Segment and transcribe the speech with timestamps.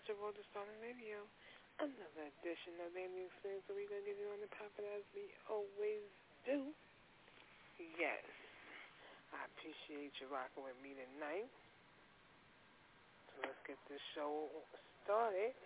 [0.00, 1.18] Kiko, and you tuned into Road to Stardom Radio.
[1.80, 4.72] Another edition of the Indie Experience that we're going to give you on the top
[4.76, 6.04] of as we always
[6.44, 6.72] do.
[7.96, 8.24] Yes.
[9.32, 11.48] I appreciate you rocking with me tonight.
[13.28, 14.48] So let's get this show
[15.04, 15.56] started.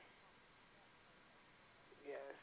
[2.07, 2.35] Yes.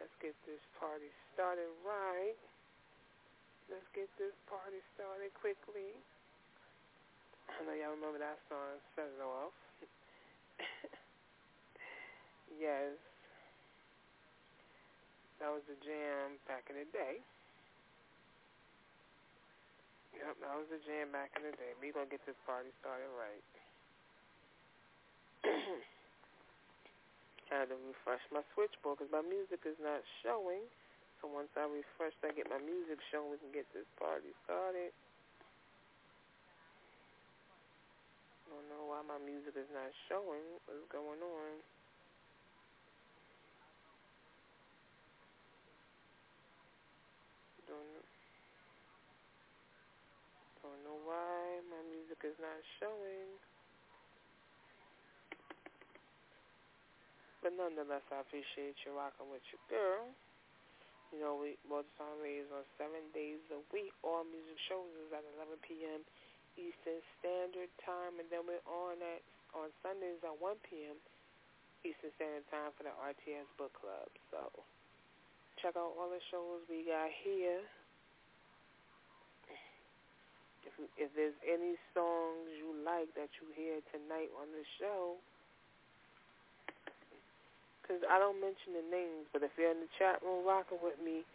[0.00, 2.36] Let's get this party started right.
[3.68, 5.92] Let's get this party started quickly.
[7.48, 9.52] I know y'all remember that song, Set It Off.
[12.60, 12.96] yes.
[15.40, 17.18] That was the jam back in the day.
[20.14, 21.74] Yep, that was the jam back in the day.
[21.80, 23.42] We gonna get this party started right.
[27.50, 30.62] Had to refresh my switchboard because my music is not showing.
[31.20, 34.92] So once I refresh, I get my music showing, we can get this party started.
[38.39, 40.42] I don't know why my music is not showing.
[40.66, 41.52] What's going on?
[47.70, 48.02] Don't
[50.66, 53.38] don't know why my music is not showing.
[57.40, 60.10] But nonetheless, I appreciate you rocking with your girl.
[61.14, 63.94] You know, we both song is on seven days a week.
[64.02, 66.02] All music shows is at 11 p.m.
[66.58, 70.94] Eastern Standard Time, and then we're on at on Sundays at 1 p.m.
[71.82, 74.06] Eastern Standard Time for the RTS Book Club.
[74.30, 74.46] So
[75.58, 77.62] check out all the shows we got here.
[80.66, 85.18] If if there's any songs you like that you hear tonight on the show,
[87.82, 91.00] because I don't mention the names, but if you're in the chat room rocking with
[91.02, 91.26] me,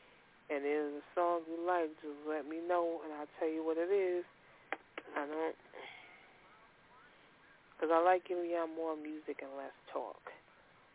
[0.47, 3.75] and there's a song you like, just let me know, and I'll tell you what
[3.75, 4.23] it is.
[5.15, 5.55] I don't,
[7.75, 10.19] because I like giving y'all more music and less talk.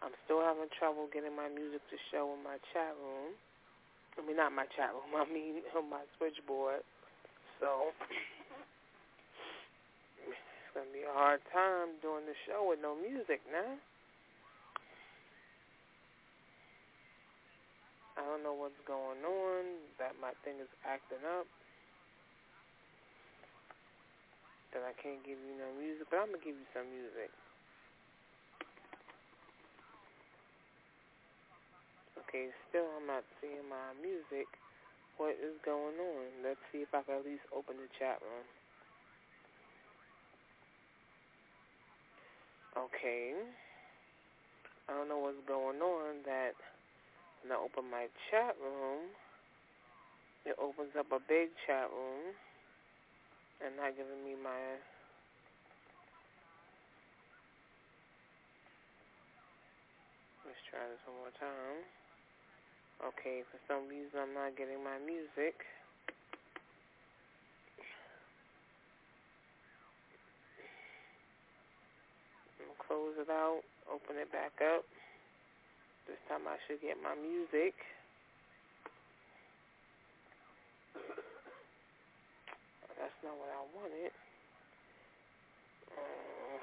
[0.00, 3.36] I'm still having trouble getting my music to show in my chat room.
[4.16, 5.12] I mean, not my chat room.
[5.16, 6.84] I mean, on my switchboard.
[7.60, 7.92] So
[10.24, 13.76] it's gonna be a hard time doing the show with no music now.
[18.16, 19.62] I don't know what's going on.
[20.00, 21.44] That my thing is acting up.
[24.72, 27.30] That I can't give you no music, but I'm going to give you some music.
[32.22, 34.46] Okay, still I'm not seeing my music.
[35.18, 36.46] What is going on?
[36.46, 38.46] Let's see if I can at least open the chat room.
[42.78, 43.34] Okay.
[44.86, 46.54] I don't know what's going on that
[47.42, 49.10] when I open my chat room,
[50.46, 52.38] it opens up a big chat room
[53.64, 54.56] and not giving me my
[60.48, 61.84] let's try this one more time.
[63.00, 65.56] Okay, for some reason I'm not getting my music.
[72.88, 74.84] Close it out, open it back up.
[76.08, 77.74] This time I should get my music.
[83.00, 84.12] That's not what I wanted.
[85.88, 86.60] Uh,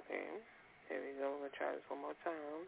[0.00, 0.40] okay.
[0.88, 1.36] Here we go.
[1.36, 2.64] We're going to try this one more time.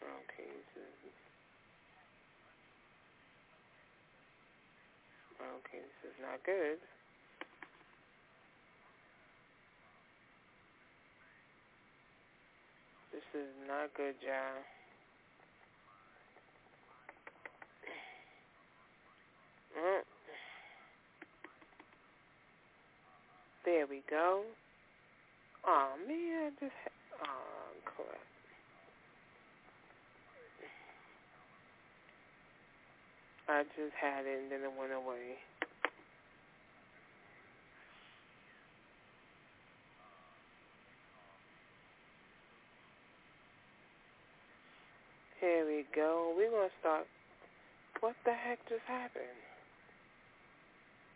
[0.00, 1.12] Okay, this is
[5.40, 6.78] Okay, this is not good.
[13.12, 14.62] This is not good, y'all.
[19.78, 20.02] Mm.
[23.64, 24.42] There we go.
[25.66, 26.72] Oh man, I just
[27.22, 28.06] oh crap.
[33.48, 35.36] I just had it and then it went away.
[45.40, 46.34] Here we go.
[46.36, 47.06] We're going to start.
[48.00, 49.24] What the heck just happened?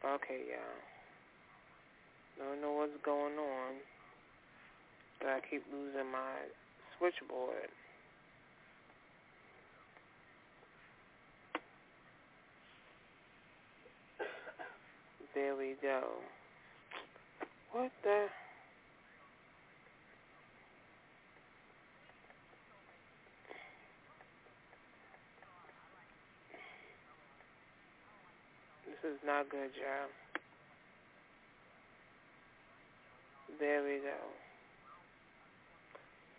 [0.02, 0.80] Okay, y'all.
[2.38, 3.74] Don't know what's going on.
[5.20, 6.48] But I keep losing my
[6.98, 7.68] switchboard.
[15.34, 16.00] There we go.
[17.72, 18.26] What the?
[28.86, 30.08] This is not good, y'all.
[33.60, 34.18] There we go.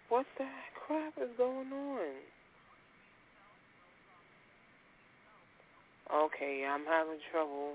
[0.09, 0.45] What the
[0.75, 2.15] crap is going on?
[6.13, 7.73] Okay, I'm having trouble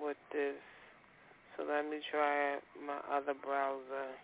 [0.00, 0.56] with this.
[1.56, 2.56] So let me try
[2.86, 4.14] my other browser.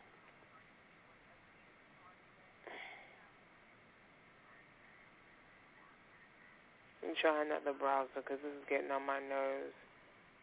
[7.03, 9.84] Me try another browser because this is getting on my nerves.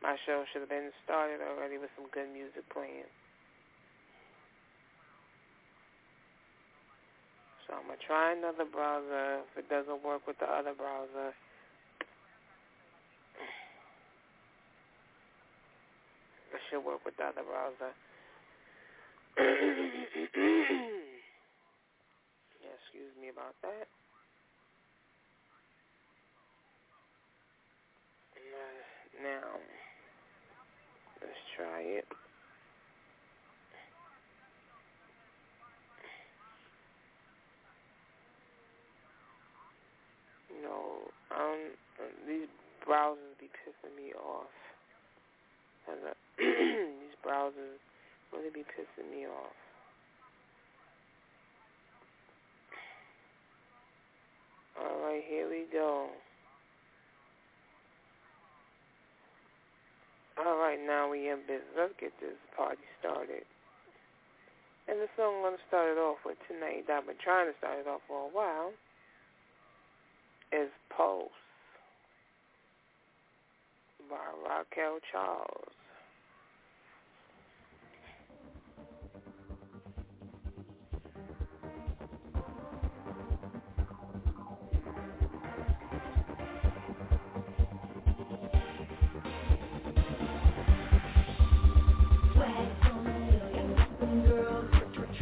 [0.01, 3.05] My show should have been started already with some good music playing.
[7.67, 9.45] So I'm going to try another browser.
[9.45, 11.37] If it doesn't work with the other browser,
[16.49, 17.93] it should work with the other browser.
[22.91, 23.87] excuse me about that.
[29.21, 29.61] Now,
[31.61, 32.05] try it.
[40.63, 41.05] No,
[41.37, 41.57] um,
[42.27, 42.47] these
[42.87, 44.49] browsers be pissing me off.
[46.37, 47.77] these browsers
[48.33, 49.53] really be pissing me off.
[54.79, 56.07] All right, here we go.
[60.37, 61.75] All right, now we in business.
[61.77, 63.43] Let's get this party started.
[64.87, 67.51] And the song I'm going to start it off with tonight, that I've been trying
[67.51, 68.71] to start it off for a while,
[70.51, 71.31] is Pulse
[74.09, 75.75] by Raquel Charles.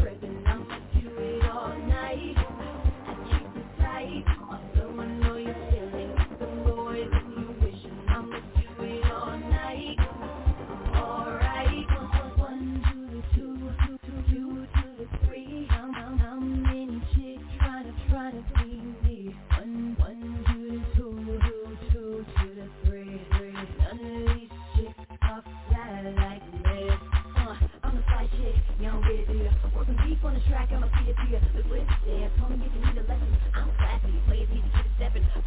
[0.01, 0.49] tripping.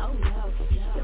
[0.05, 1.02] Oh no, no.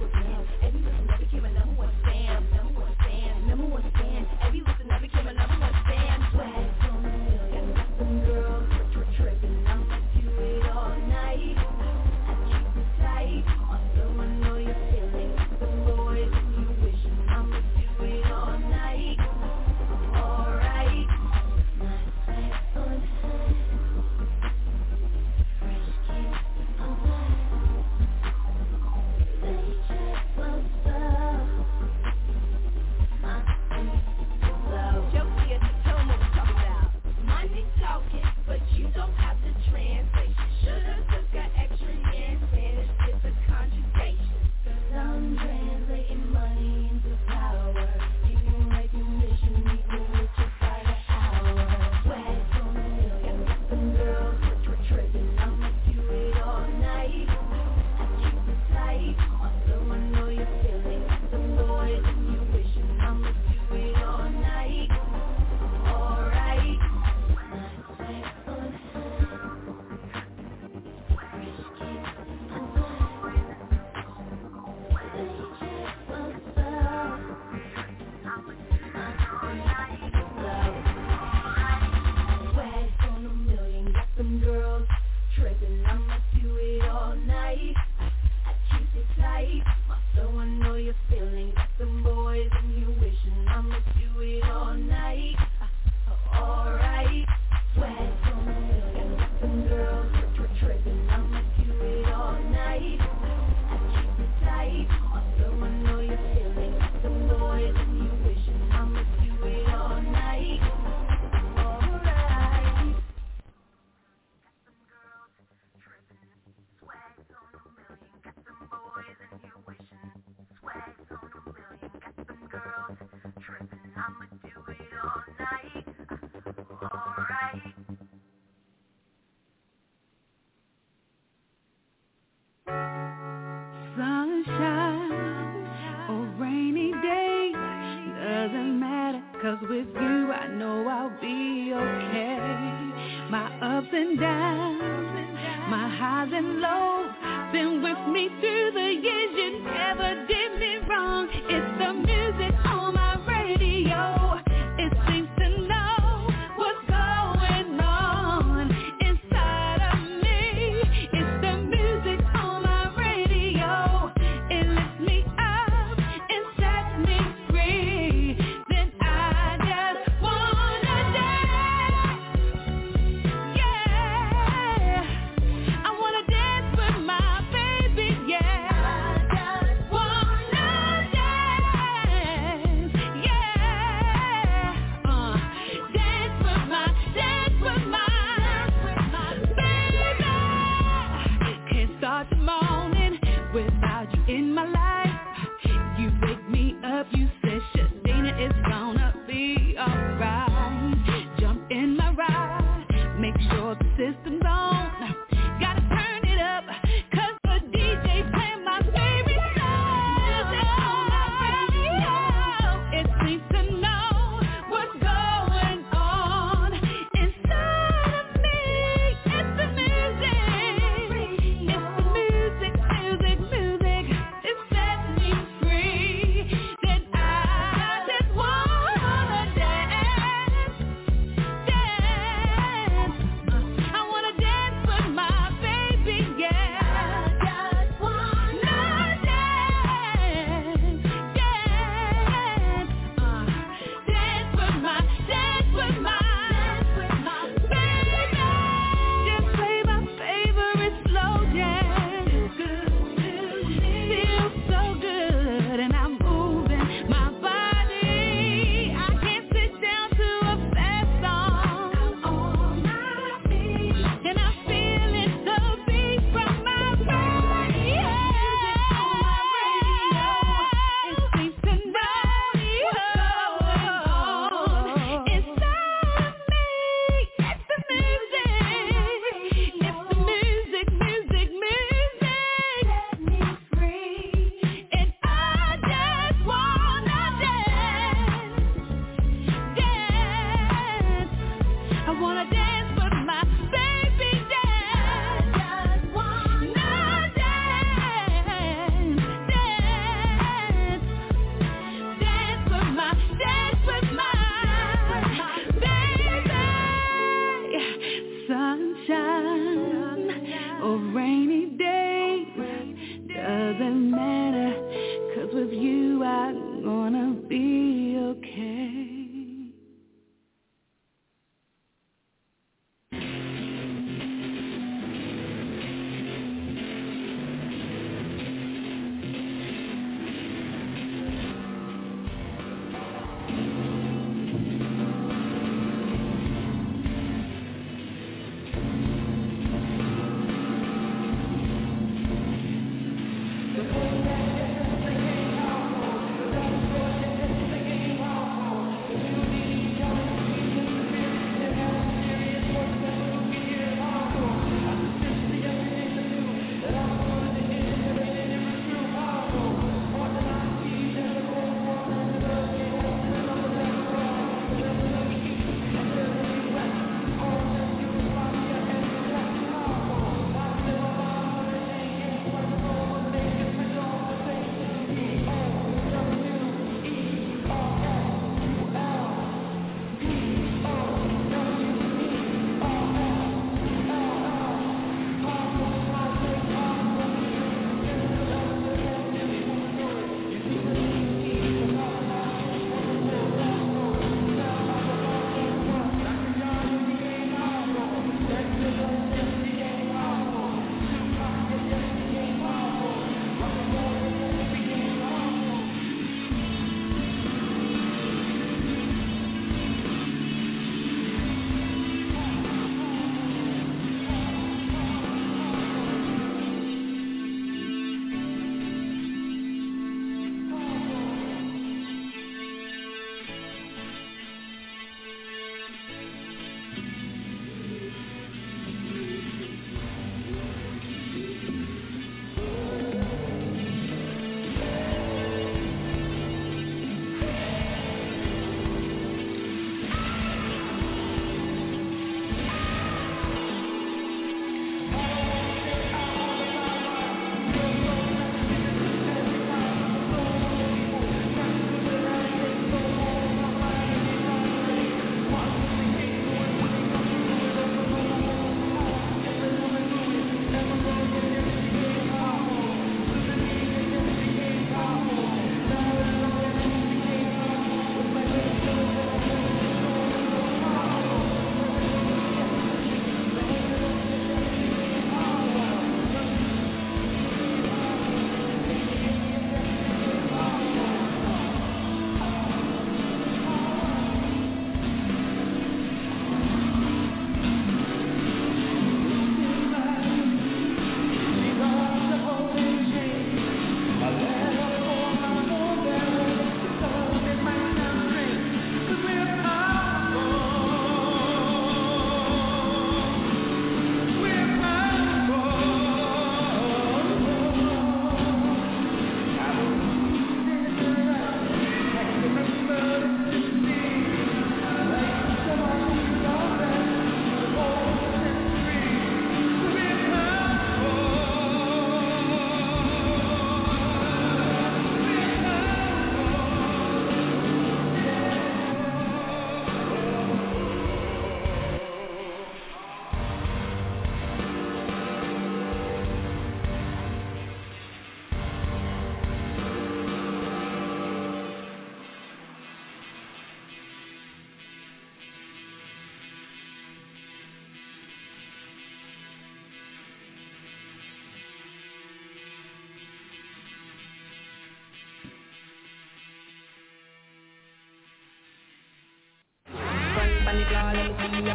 [561.54, 561.72] On the.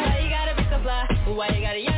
[0.00, 1.06] Why you gotta be so fly?
[1.26, 1.89] Why you got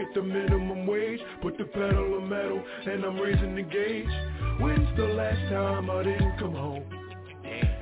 [0.00, 1.20] at the minimum wage.
[1.42, 4.06] Put the pedal to metal, and I'm raising the gauge.
[4.60, 6.84] When's the last time I didn't come home?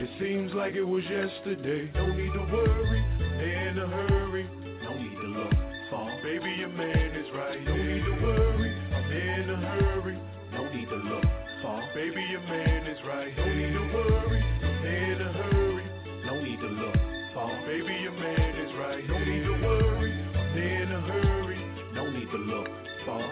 [0.01, 1.91] It seems like it was yesterday.
[1.95, 3.01] No need to worry,
[3.43, 4.47] in a hurry.
[4.85, 5.53] No need to look
[5.91, 6.11] far.
[6.23, 7.63] Baby, your man is right.
[7.65, 10.19] No need to worry, I'm in a hurry.
[10.53, 11.25] No need to look
[11.63, 11.83] far.
[11.95, 13.37] Baby, your man is right.
[13.37, 15.87] No need to worry, I'm in a hurry.
[16.27, 16.97] No need to look
[17.35, 17.51] far.
[17.67, 19.09] Baby, your man is right.
[19.09, 19.58] No need to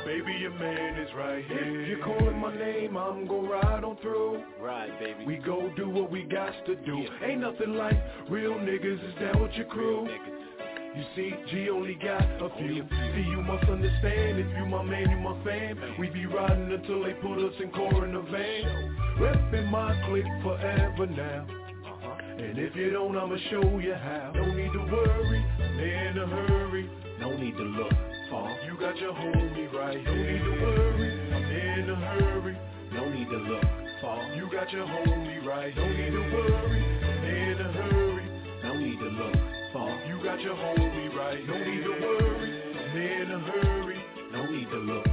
[0.06, 1.82] Baby, your man is right here.
[1.82, 4.40] If you're calling my name, I'm gon' ride on through.
[4.60, 5.26] Ride, baby.
[5.26, 6.98] We go do what we got to do.
[6.98, 7.26] Yeah.
[7.26, 7.96] Ain't nothing like
[8.30, 10.06] real niggas is down with your crew.
[10.06, 12.86] You see, G only got a few.
[12.88, 15.76] See, you must understand if you my man, you my fam.
[15.98, 18.96] We be riding until they put us in core in the van.
[19.18, 21.46] Reppin' my clique forever now.
[21.84, 22.14] Uh-huh.
[22.38, 24.30] And if you don't, I'ma show you how.
[24.36, 26.88] No need to worry, in a hurry.
[27.18, 28.50] No need to look far.
[28.66, 30.04] You got your homie right.
[30.04, 32.58] No need to worry, I'm in a hurry.
[32.92, 33.64] No need to look
[34.00, 34.34] far.
[34.34, 35.76] You got your homie right.
[35.76, 38.26] No need to worry, I'm in a hurry.
[38.62, 39.36] No need to look
[39.72, 39.90] far.
[40.06, 41.46] You got your homie right.
[41.46, 44.02] No need to worry, I'm in a hurry.
[44.32, 45.06] No need to look.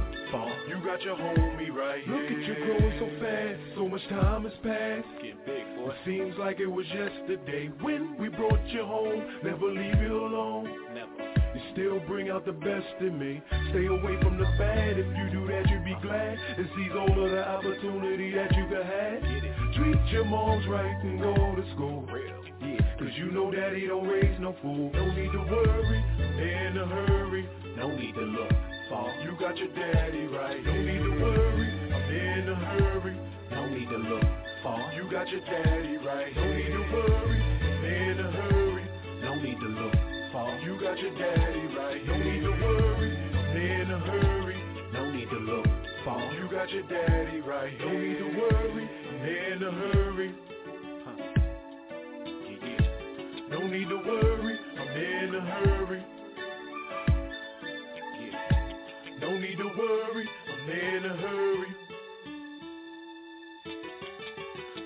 [0.68, 2.02] You got your homie right.
[2.08, 3.60] Look at you growing so fast.
[3.76, 5.06] So much time has passed.
[5.22, 5.90] Getting big, boy.
[5.90, 9.22] It seems like it was yesterday when we brought you home.
[9.44, 10.68] Never leave you alone.
[10.92, 11.43] Never.
[11.72, 13.42] Still bring out the best in me.
[13.70, 14.98] Stay away from the bad.
[14.98, 18.66] If you do that, you'd be glad and seize all of the opportunity that you
[18.68, 19.74] could have.
[19.74, 22.06] Treat your moms right and go to school.
[22.98, 24.90] Cause you know daddy don't raise no fool.
[24.92, 27.48] No need to worry, in a hurry.
[27.76, 28.52] No need to look
[28.88, 29.10] far.
[29.24, 30.64] You got your daddy right.
[30.64, 33.18] No need to worry, in a hurry.
[33.50, 34.24] No need to look
[34.62, 34.92] far.
[34.94, 36.34] You got your daddy right.
[36.36, 37.42] No need to worry,
[37.84, 38.84] in a hurry.
[39.22, 39.93] No need to look.
[40.64, 42.00] You got your daddy right.
[42.00, 42.06] here.
[42.06, 44.56] No need to worry, I'm in a hurry.
[44.94, 45.66] No need to look
[46.06, 46.32] far.
[46.32, 47.70] You got your daddy right.
[47.70, 47.86] here.
[47.86, 50.34] No need to worry, I'm in a hurry.
[53.50, 56.04] No need to worry, I'm in a hurry.
[59.20, 61.76] No need to worry, I'm in a hurry.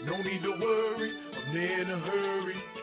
[0.04, 2.77] No need to worry, I'm in a hurry.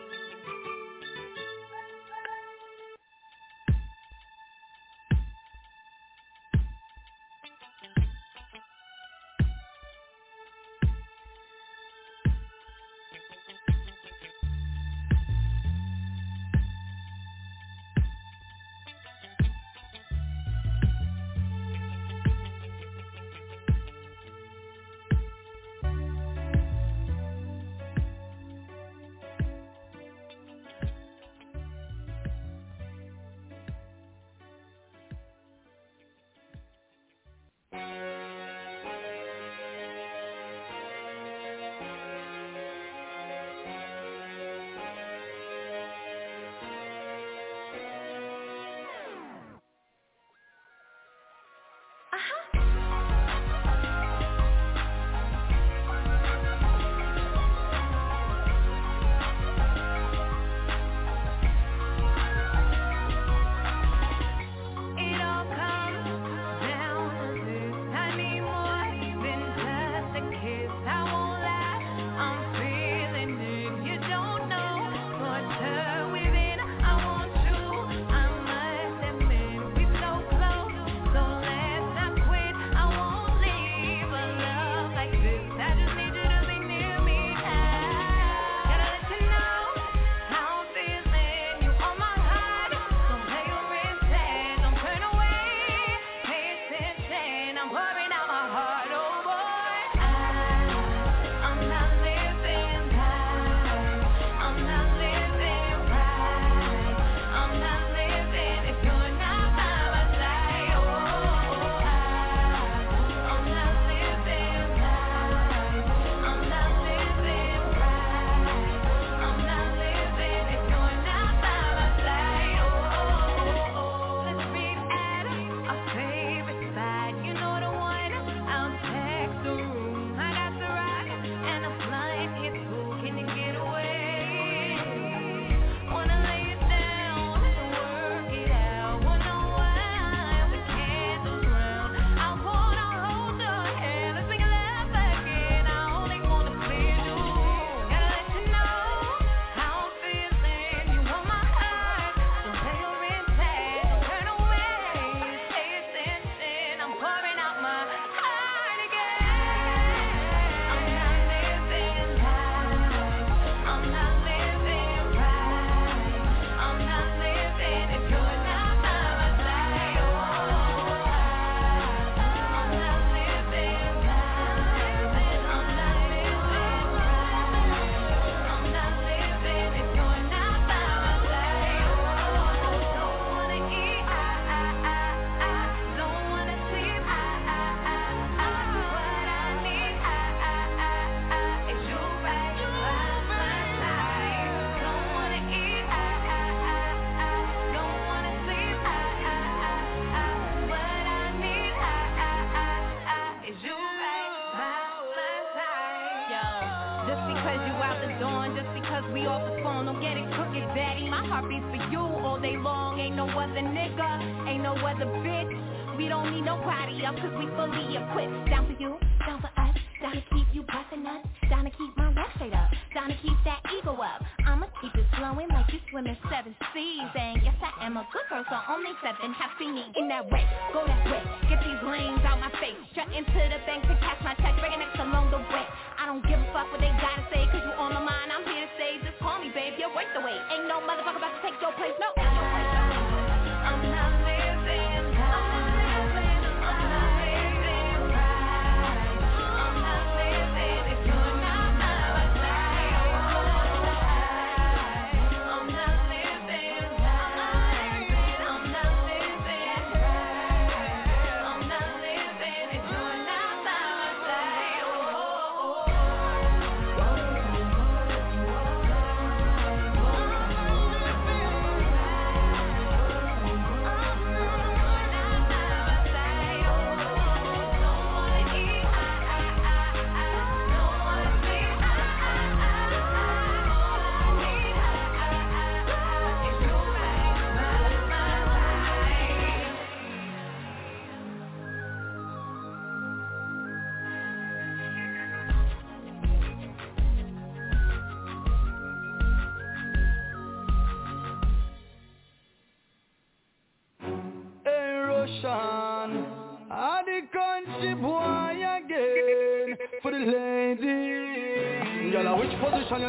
[229.96, 230.44] In that way.
[230.72, 232.76] Go that way, get these lanes out my face.
[232.92, 233.95] Strut into the bank to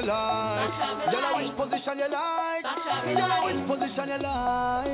[0.02, 1.12] you like?
[1.12, 2.66] Girl, which position you like?
[3.18, 4.88] Girl, which position you like?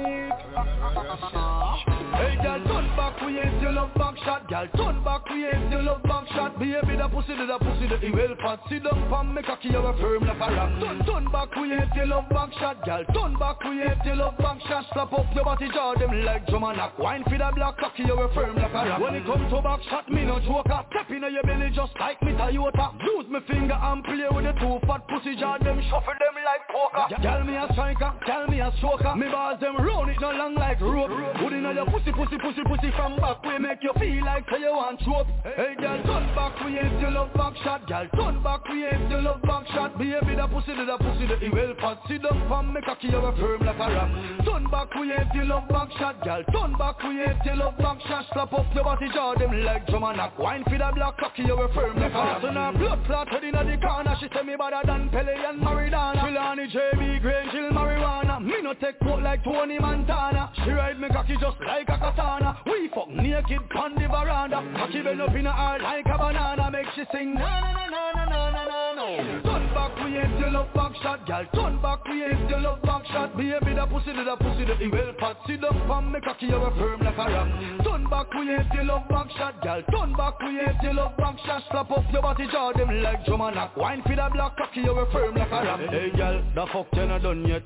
[2.13, 4.47] Hey, girl, turn back, we ain't still love back shot.
[4.47, 6.59] Girl, turn back, we ain't still love back shot.
[6.59, 8.59] Baby, the pussy, the pussy, the well fat.
[8.69, 10.79] Sit down, pam, make a key, you firm like a ram.
[10.79, 12.85] Turn, turn back, we ain't still love back shot.
[12.85, 14.85] Girl, turn back, we ain't still love back shot.
[14.93, 16.99] Slap up your body, jaw them like drum and knock.
[16.99, 19.01] Wine for the black cocky, you firm like a ram.
[19.01, 20.85] When it come to back shot, me no joker.
[20.93, 22.93] Step in your belly just like me Toyota.
[23.01, 25.57] Use me finger and play with the two fat pussy jaw.
[25.57, 27.21] Them shuffle them like poker.
[27.21, 29.17] Girl, me a striker, girl, me a stroker.
[29.17, 31.09] Me balls them round it no long like rope.
[31.39, 33.43] Put in your pussy, pussy, pussy, pussy from back.
[33.43, 35.27] We make you feel like say you want trope.
[35.43, 37.87] Hey, girl, turn back, we ain't still love back shot.
[37.87, 39.97] Girl, turn back, we ain't still love back shot.
[39.97, 41.97] Baby, the pussy, the pussy, the well fat.
[42.07, 44.09] Sit down, make a key, you firm like a ram.
[44.45, 46.21] Turn back, we ain't still love back shot.
[46.23, 48.25] Girl, turn back, we ain't still love back shot.
[48.33, 50.37] Slap up your body, jaw them like drum and knock.
[50.37, 52.41] Wine for the black cocky, you firm like a ram.
[52.41, 54.15] So now blood clot head inna the corner.
[54.19, 56.19] She say me better than Pele and Maradona.
[56.21, 58.41] Trelawney, JB, Green, Jill, marijuana.
[58.41, 60.51] Me no take quote like Tony Montana.
[60.63, 62.57] She ride me cocky just like a katana.
[62.65, 64.63] We fuck naked pon the veranda.
[64.77, 66.71] Cocky bend up in her like a banana.
[66.71, 69.41] Make she sing na na na na na na na na.
[69.43, 71.45] Turn back, we ain't still up back shot, girl.
[71.53, 73.35] Turn back, we ain't still up back shot.
[73.37, 75.37] Baby, the pussy, the pussy, the well fat.
[75.47, 77.81] Sit up pon me cocky, you firm like a ram.
[77.83, 79.81] Turn back, we ain't still up back shot, girl.
[79.91, 81.63] Turn back, we ain't still up back shot.
[81.71, 83.75] Slap up your body, jaw them like drum and knock.
[83.77, 85.87] Wine for the black cocky, you firm like a ram.
[85.89, 87.63] Hey, girl, the fuck you not done yet.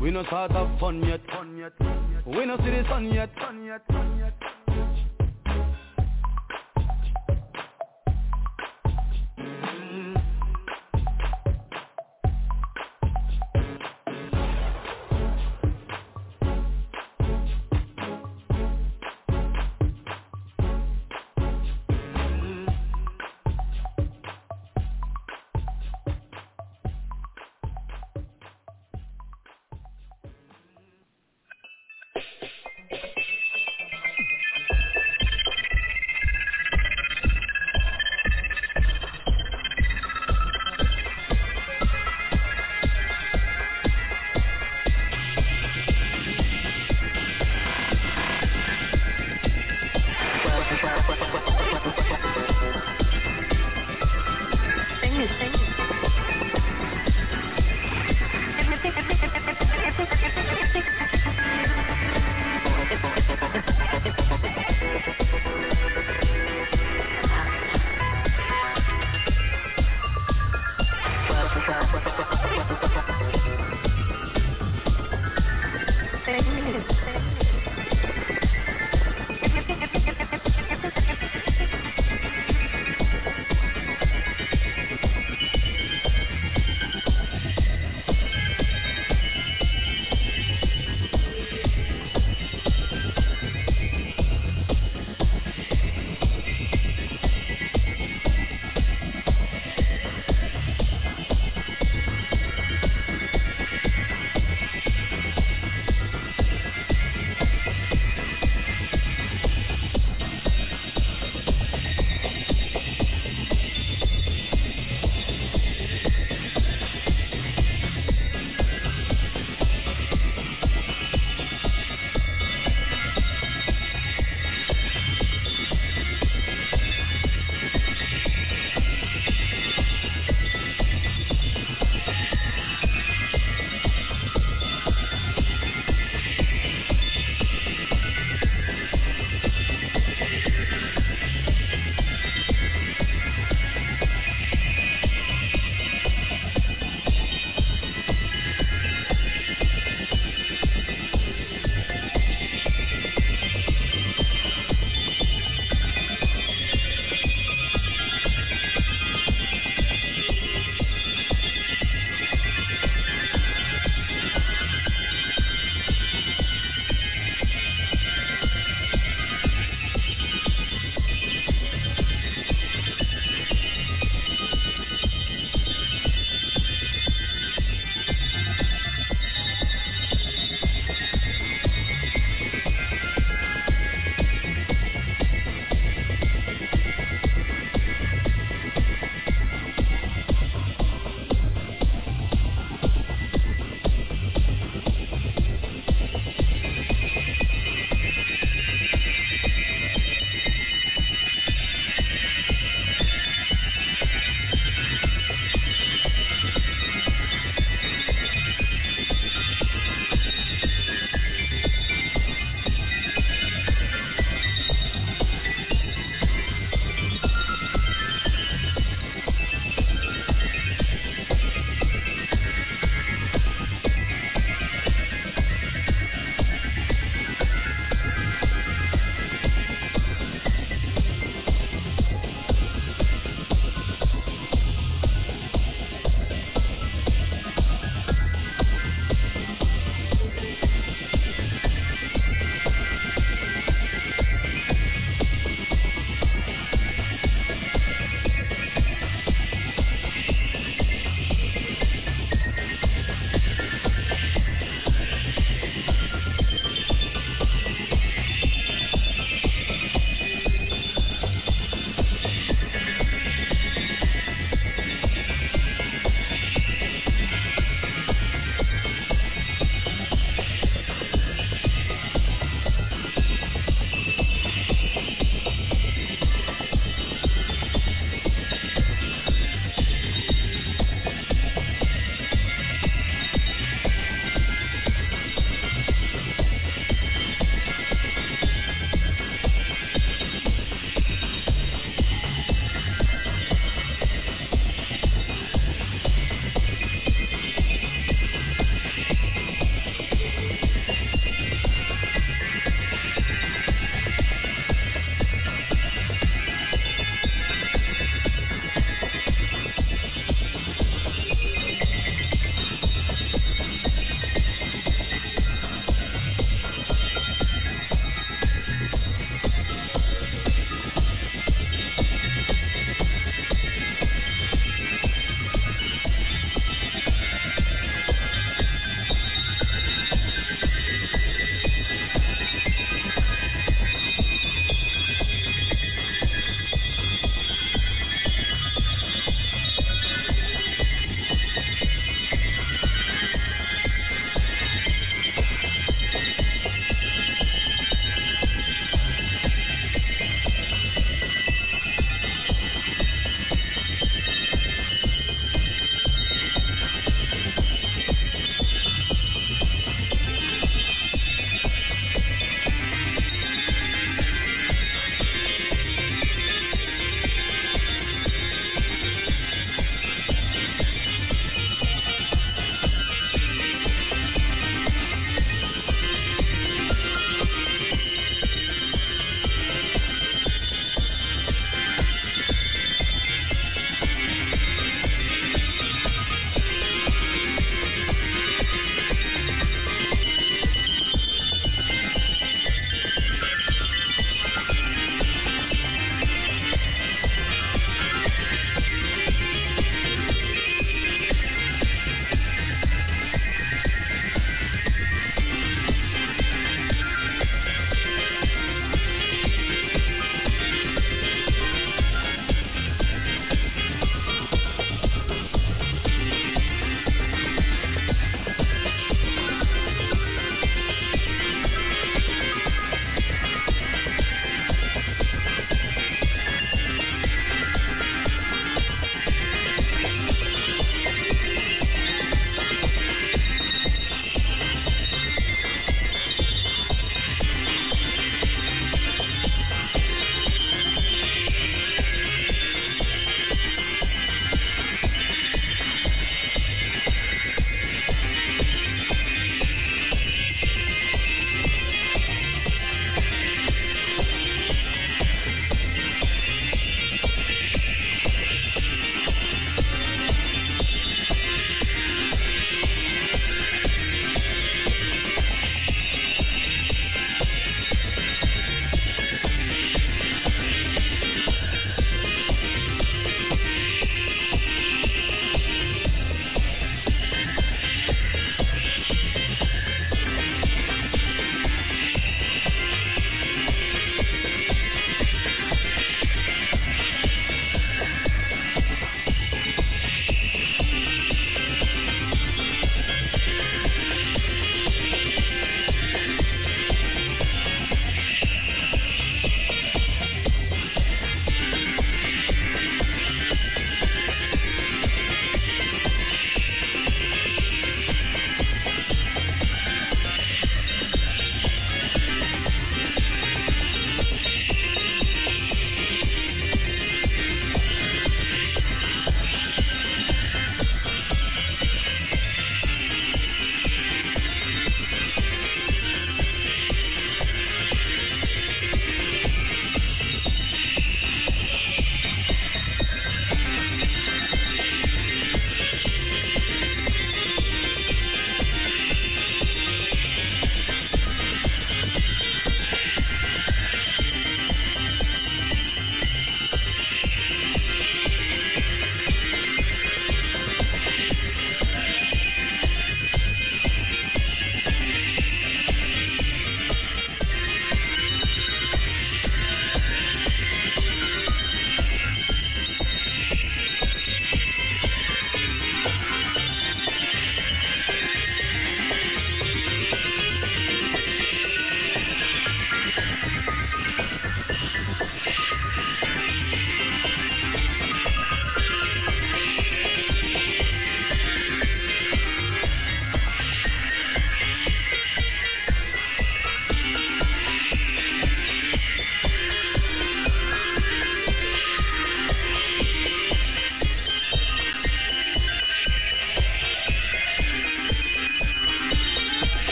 [0.00, 1.20] We no start have fun yet.
[1.28, 1.72] Fun yet.
[2.26, 3.30] We no see the sun yet.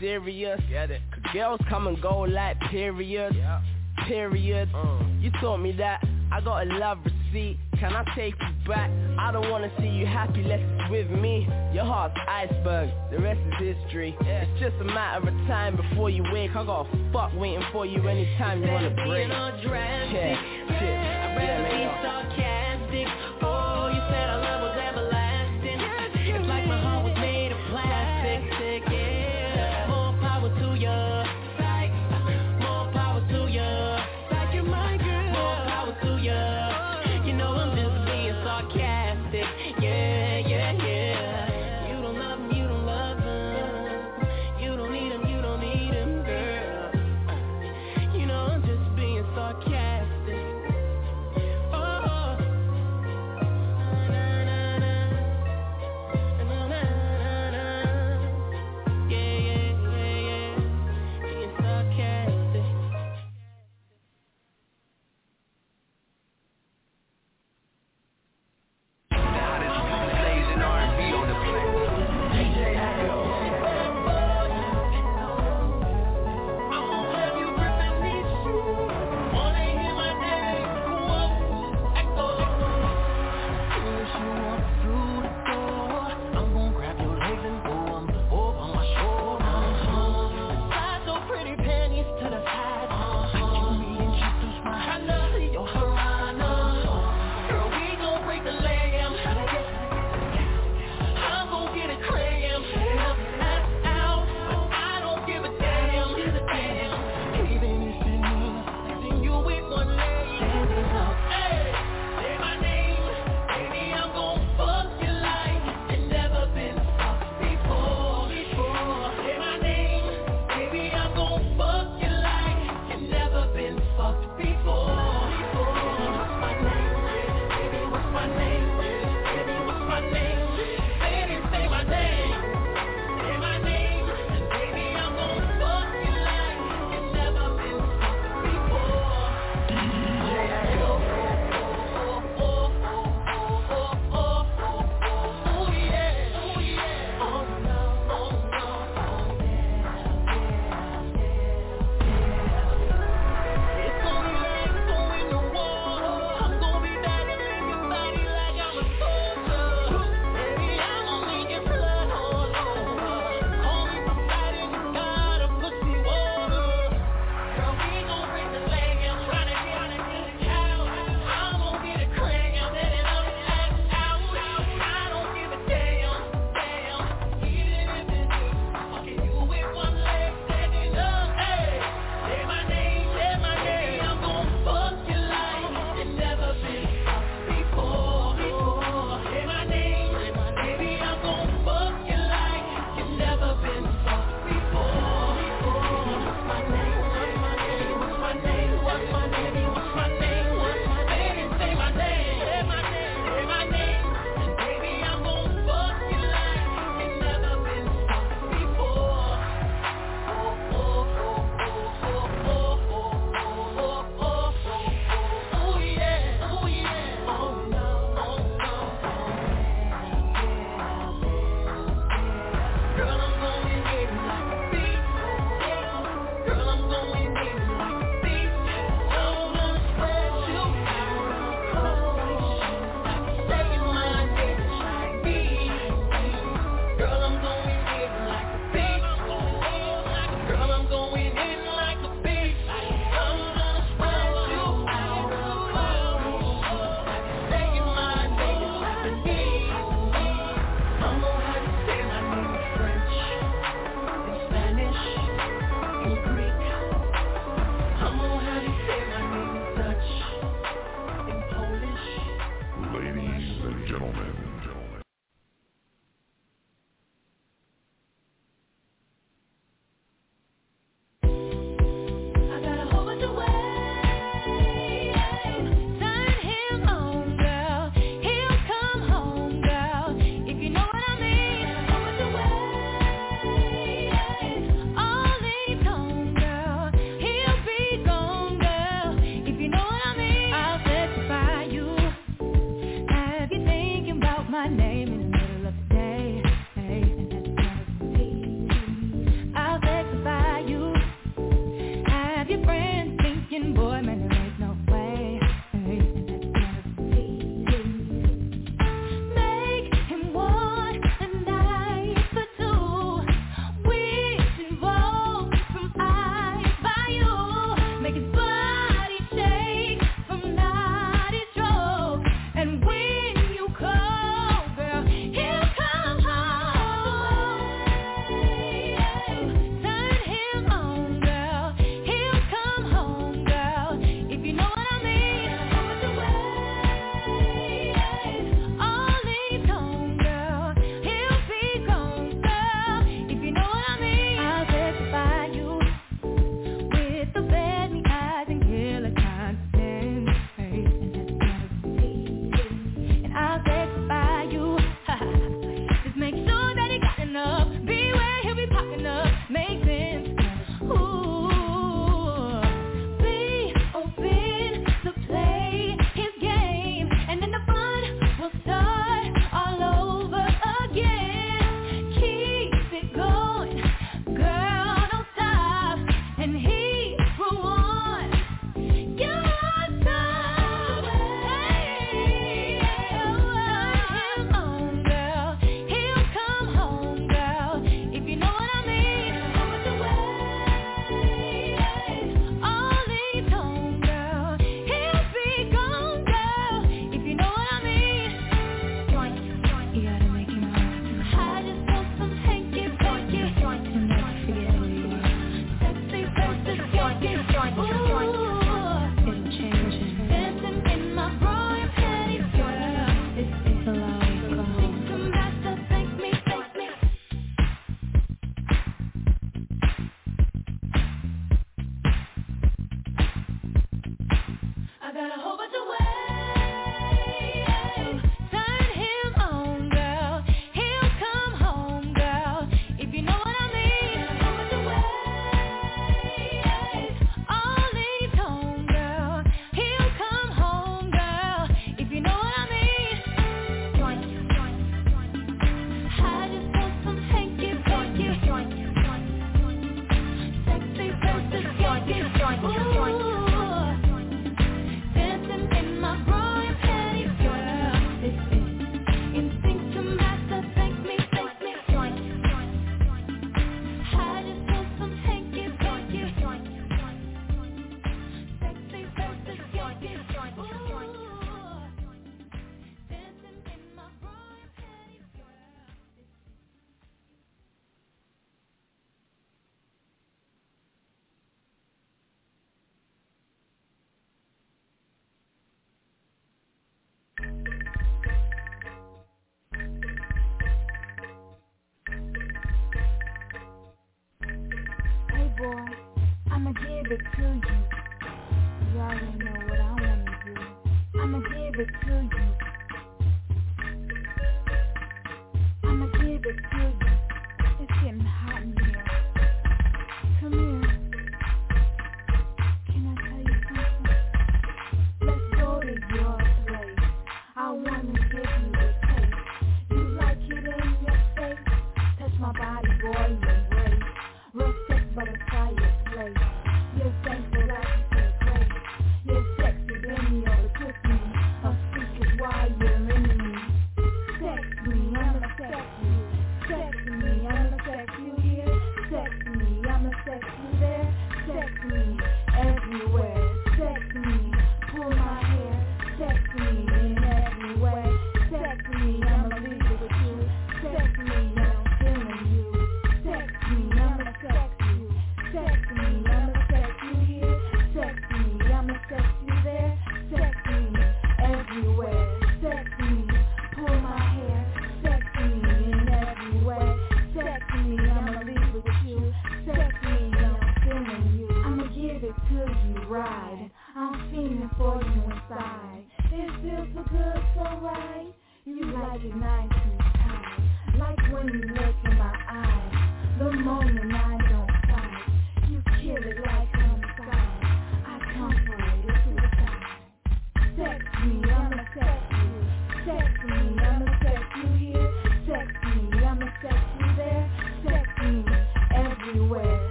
[0.00, 0.60] Serious.
[0.70, 1.00] Get it.
[1.12, 3.34] Cause girls come and go like period.
[3.34, 3.60] Yeah.
[4.06, 4.68] Period.
[4.74, 4.98] Uh.
[5.20, 6.02] You taught me that.
[6.32, 7.58] I got a love receipt.
[7.78, 8.90] Can I take you back?
[9.18, 11.46] I don't wanna see you happy, let's with me.
[11.74, 14.16] Your heart's iceberg, the rest is history.
[14.24, 14.44] Yeah.
[14.44, 16.56] It's just a matter of time before you wake.
[16.56, 19.28] I got a fuck waiting for you anytime you wanna break.
[19.28, 20.70] Yeah, yeah.
[20.70, 20.82] yeah,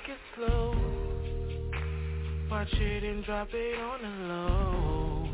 [0.00, 0.74] take it slow.
[2.50, 5.28] Watch it and drop it on the low.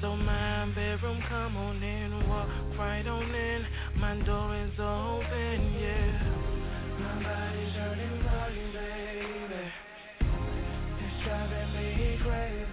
[0.00, 2.28] So my bedroom, come on in.
[2.28, 3.66] Walk right on in.
[3.96, 6.22] My door is open, yeah.
[7.00, 9.72] My body's hurting, body, baby.
[11.00, 12.67] It's driving me crazy.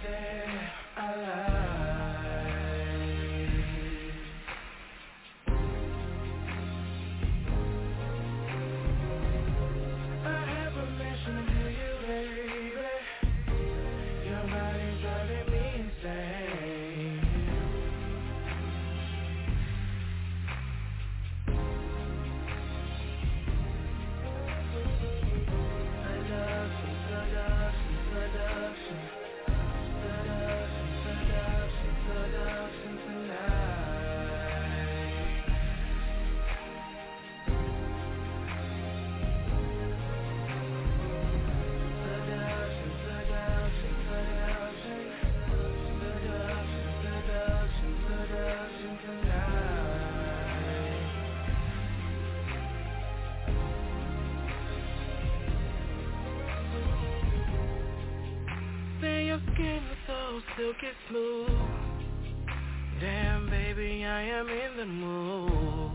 [64.16, 65.91] I am in the mood.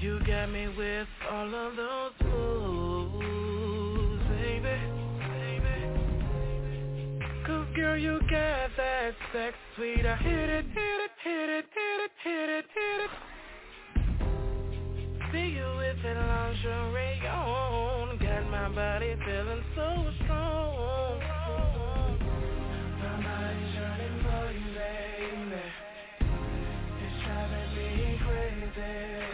[0.00, 4.78] You got me with all of those moves, baby.
[7.46, 10.06] Cause girl, you got that sex sweet.
[10.06, 13.10] I hit it, hit it, hit it, hit it, hit it, hit it.
[15.30, 18.16] See you with that lingerie on.
[18.16, 20.67] Got my body feeling so strong.
[28.78, 29.27] say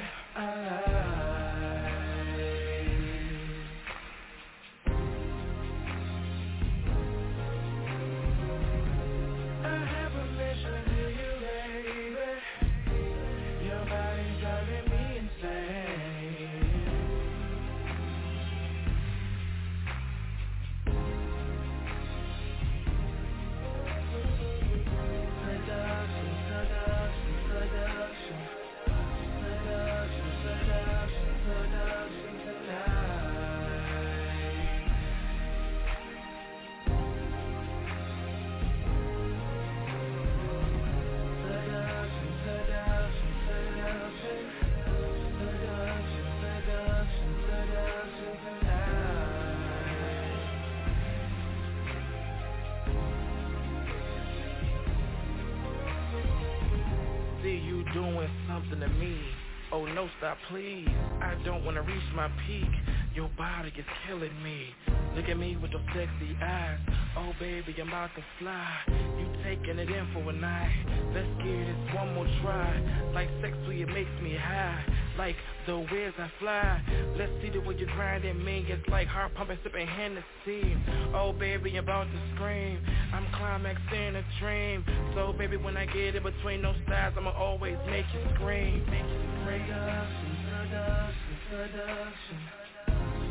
[60.24, 60.88] stop, please.
[61.20, 62.70] I don't wanna reach my peak.
[63.14, 64.72] Your body is killing me.
[65.14, 66.78] Look at me with those sexy eyes.
[67.18, 68.74] Oh baby, I'm about to fly.
[69.18, 70.72] You taking it in for a night.
[71.12, 72.72] Let's get this one more try.
[73.12, 75.03] Like sex it makes me high.
[75.16, 75.36] Like
[75.66, 76.82] the waves I fly.
[77.16, 78.66] Let's see the way you grinding me.
[78.68, 80.76] It's like heart pumping, sipping Hennessy.
[81.14, 82.80] Oh baby, I'm about to scream.
[83.12, 84.84] I'm climaxing a dream.
[85.14, 88.84] So baby, when I get in between those thighs, I'ma always make you scream.
[88.90, 89.66] Make you scream.
[89.66, 92.38] Seduction, seduction.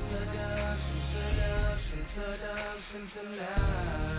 [0.10, 4.13] Seduction, seduction, seduction tonight.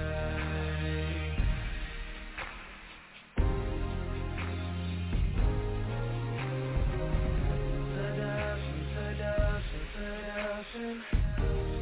[10.72, 11.02] Seduction,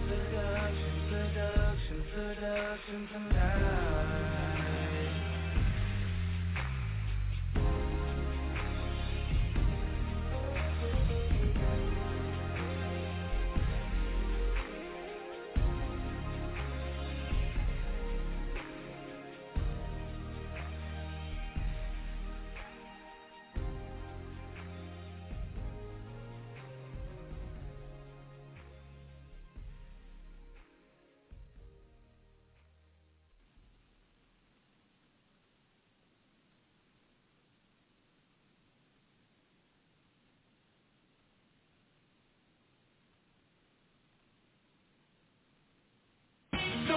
[0.08, 3.91] seduction, seduction, seduction tonight.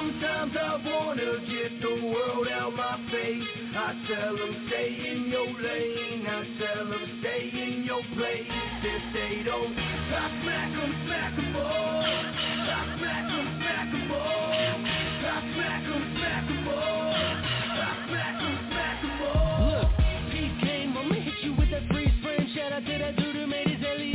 [0.06, 3.41] Sometimes I wanna get the world out my face.
[3.73, 6.27] I tell them stay in your lane.
[6.27, 8.45] I tell them stay in your place.
[8.86, 12.06] If they don't, I smack them, smack them all.
[12.06, 14.22] I smack them, smack them all.
[14.22, 17.10] I smack them, smack them all.
[17.82, 19.65] I smack them, smack them all.
[19.73, 19.90] Look,
[20.30, 22.48] peace game, I'ma hit you with that freeze frame.
[22.53, 24.14] Shout out to that dude who made his alias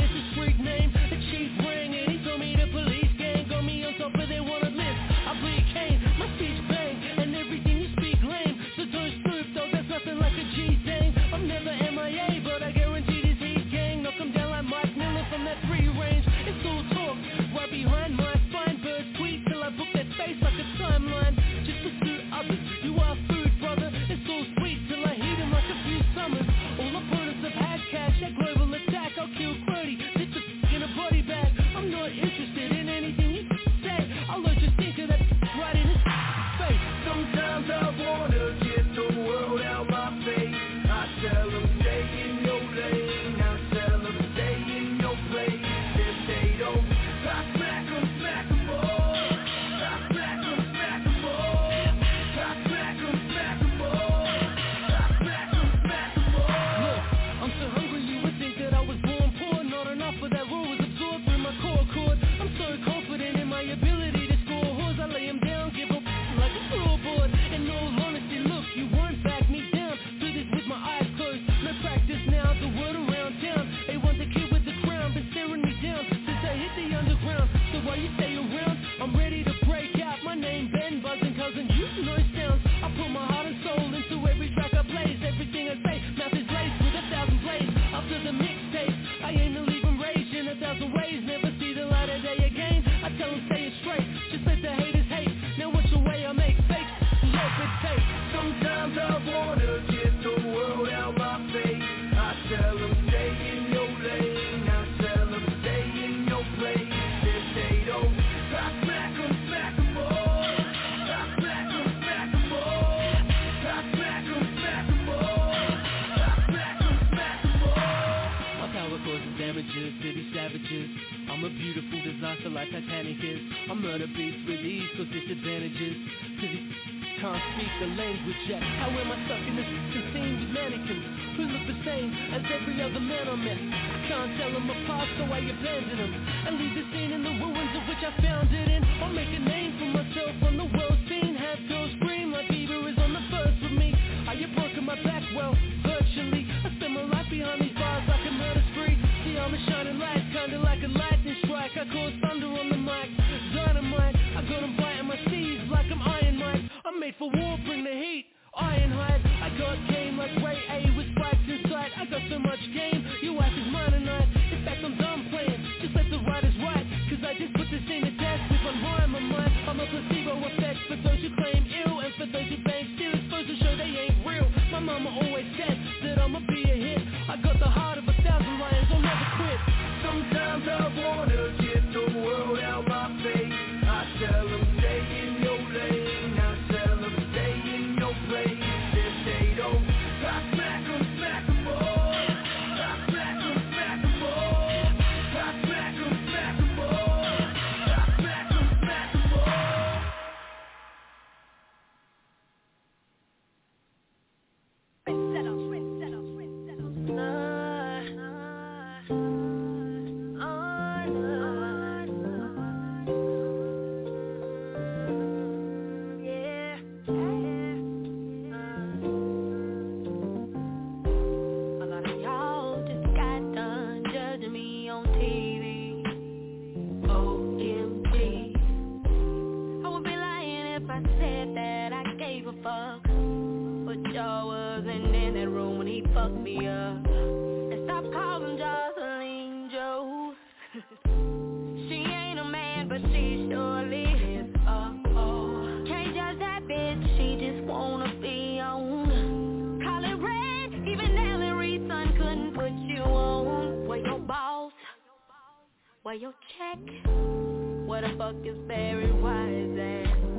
[257.85, 260.30] Where the fuck is Barry Wise at?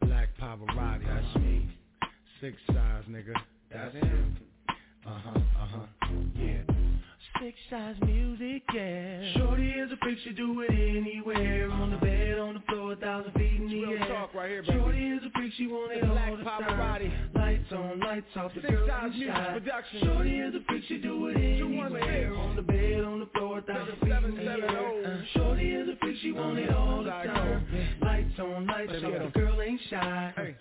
[0.00, 1.68] Black Pavarotti, that's me.
[2.40, 3.34] Six size, nigga.
[3.72, 4.36] That's him.
[5.06, 5.86] Uh huh, uh huh.
[6.36, 6.62] Yeah.
[7.40, 9.32] Six size music, yeah.
[9.34, 11.70] Shorty is a freak, she do it anywhere.
[11.70, 14.08] On the bed, on the floor, a thousand feet in the air.
[14.08, 14.78] talk right here, baby.
[14.78, 17.10] Shorty is freak, she want it Black all the Pavarotti.
[17.10, 17.30] time.
[17.34, 19.34] Lights on, lights off, the Six girl Size Music.
[19.52, 20.00] Production.
[20.02, 22.34] Shorty is a freak, she do it anywhere.
[22.34, 25.26] On the bed, on the floor, thousand feet in the air.
[25.34, 27.96] Shorty is a freak, she want it all the time.
[28.02, 30.56] Lights on, lights off, the girl ain't shy.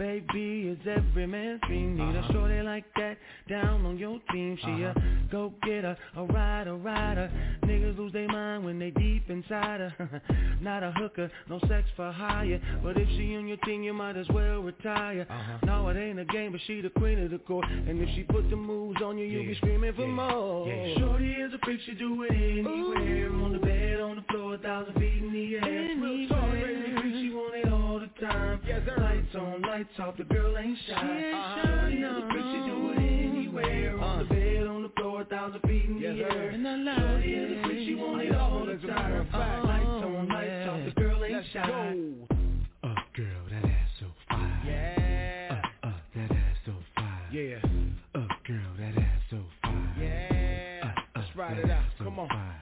[0.00, 3.18] Baby, is every man's dream Need a shorty like that
[3.50, 4.56] down on your team.
[4.64, 5.00] She a uh-huh.
[5.30, 7.30] go-getter, a rider, rider.
[7.64, 10.22] Niggas lose their mind when they deep inside her.
[10.62, 12.58] Not a hooker, no sex for hire.
[12.82, 15.26] But if she on your team, you might as well retire.
[15.28, 15.58] Uh-huh.
[15.66, 17.66] No, it ain't a game, but she the queen of the court.
[17.68, 20.66] And if she put the moves on you, you be screaming for more.
[20.66, 23.30] Yeah, Shorty is a freak, she do it anywhere.
[23.34, 25.60] On the bed, on the floor, a thousand feet in the air.
[25.60, 27.79] Baby, freak, she want it all
[28.20, 28.60] time.
[28.66, 28.96] Yes, sir.
[28.98, 30.94] Lights on, lights off, the girl ain't shy.
[30.94, 31.80] Uh-huh.
[31.80, 33.98] Shorty is a freak, she do it anywhere.
[33.98, 36.48] On the bed, on the floor, a thousand feet in Yes, the air.
[36.50, 39.20] And I like Shorty is a freak, she want it all the As a matter
[39.20, 39.64] of time.
[39.66, 41.66] Lights on, lights off, the girl ain't Let's shy.
[41.66, 42.29] go.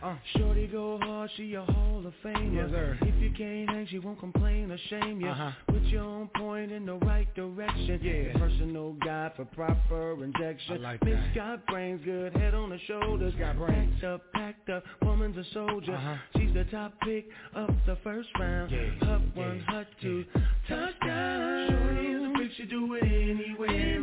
[0.08, 0.38] Uh.
[0.38, 2.54] Shorty go hard, she a Hall of Famer.
[2.54, 2.98] Yes, sir.
[3.02, 5.28] If you can't hang, she won't complain or shame you.
[5.28, 5.50] Uh-huh.
[5.66, 8.00] Put you on point in the right direction.
[8.02, 8.38] Yeah.
[8.38, 10.76] Personal guide for proper injection.
[10.84, 11.34] I like Miss that.
[11.34, 13.34] got brains, good head on the shoulders.
[13.38, 13.92] Got brains.
[14.00, 15.94] Packed up, packed up, woman's a soldier.
[15.94, 16.14] Uh-huh.
[16.36, 18.70] She's the top pick of the first round.
[18.70, 18.78] Yeah.
[19.06, 19.42] Hut Yeah.
[19.46, 20.24] one, hut two,
[20.68, 21.68] touchdown.
[21.70, 23.98] Shorty is a freak, she do it anywhere.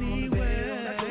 [0.99, 1.04] On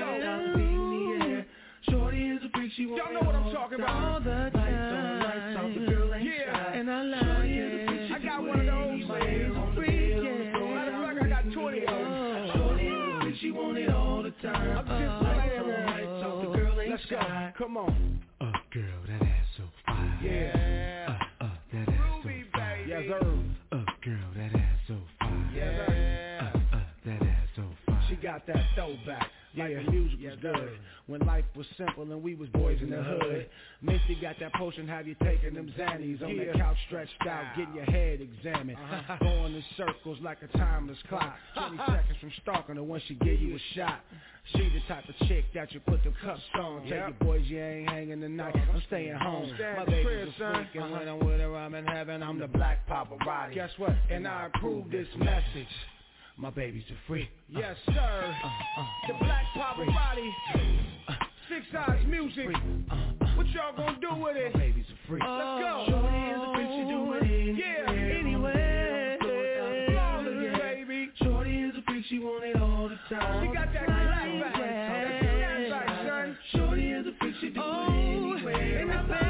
[2.76, 4.14] she want Y'all know what I'm talking about.
[4.14, 6.52] All the Lights on, lights off, the girl ain't Yeah.
[6.52, 6.74] shy.
[6.78, 8.08] And I like Shorty is a it.
[8.08, 8.92] she I got it one of those.
[8.92, 9.52] anywhere.
[9.54, 12.04] On the bed, on the floor, Matter of a fact, I got 20 of air.
[12.04, 12.50] them.
[12.54, 14.78] Shorty is a freak, she want it all the time.
[14.78, 17.16] I'm just Lights saying, on, lights off, the girl ain't Let's go.
[17.20, 17.52] shy.
[17.58, 18.20] Come on.
[18.40, 20.18] Uh, girl, that ass so fire.
[20.22, 21.16] Yeah.
[21.40, 22.76] Uh, uh, that ass so Ruby, fire.
[22.76, 22.90] baby.
[22.90, 23.38] Yes, sir.
[23.72, 25.50] Uh, girl, that ass so fire.
[25.54, 26.50] Yeah.
[26.52, 28.02] Uh, uh, that ass so fire.
[28.08, 29.28] She got that throwback.
[29.56, 30.78] Like the music was good.
[31.06, 33.48] When life was simple and we was boys in the hood.
[33.82, 37.74] Misty got that potion, have you taking them Xannies on the couch stretched out, getting
[37.74, 38.78] your head examined.
[39.20, 41.36] Going in circles like a timeless clock.
[41.54, 44.00] 20 seconds from stalking her when she give you a shot.
[44.52, 46.82] She the type of chick that you put the cuffs on.
[46.82, 48.54] Tell your boys you ain't hanging tonight.
[48.54, 49.50] I'm staying home.
[49.58, 52.22] My baby's a freak, and when I'm with her, I'm in heaven.
[52.22, 53.54] I'm the black paparazzi.
[53.54, 53.94] Guess what?
[54.10, 55.66] And I approve this message.
[56.36, 57.28] My babies are free.
[57.48, 58.34] Yes, sir.
[59.08, 60.30] The black paparazzi.
[61.48, 62.48] Six size music.
[63.36, 64.52] What y'all gonna do with it?
[64.54, 65.22] Baby's a freak.
[65.22, 65.84] Let's go.
[65.86, 68.18] Oh, Shorty is a freak, she do it Yeah.
[68.18, 69.16] anywhere.
[69.20, 71.10] Flawless, baby.
[71.22, 73.46] Shorty is a freak, she want it all the time.
[73.46, 74.52] She got that clap back.
[74.54, 76.38] That clap back, son.
[76.52, 79.23] Shorty is a freak, she do Oh, it anywhere.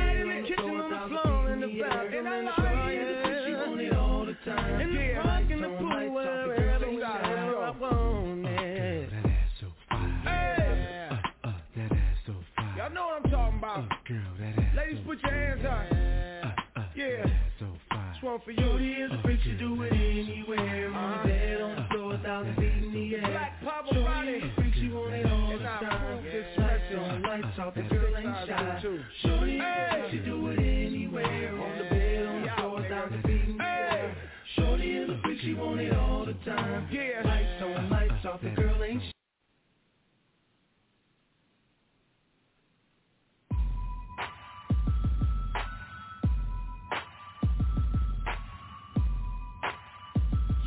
[14.94, 15.72] Ladies, put your hands up.
[15.90, 16.46] Uh,
[16.78, 17.22] uh, uh Yeah.
[17.26, 18.12] that so fine.
[18.14, 19.04] This one for Shorty you.
[19.06, 20.92] is a freak, she do it anywhere.
[20.94, 23.30] On the uh, bed, on the uh, floor, a thousand feet in the air.
[23.32, 24.54] Black Shorty is a paparazzi.
[24.54, 25.84] freak, she want it all the time.
[25.84, 28.78] approve this Lights on, lights off, the Six girl ain't shy.
[28.82, 29.00] too.
[29.22, 29.62] Shorty is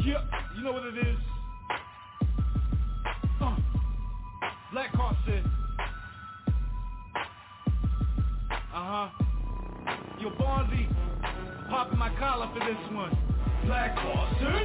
[0.08, 0.24] Yep,
[0.56, 1.18] you know what it is.
[3.42, 3.58] Uh,
[4.72, 5.52] Black Carson.
[8.74, 9.10] Uh huh.
[10.22, 10.88] Yo, Bonzi,
[11.70, 13.27] popping my collar for this one.
[13.68, 13.98] Black.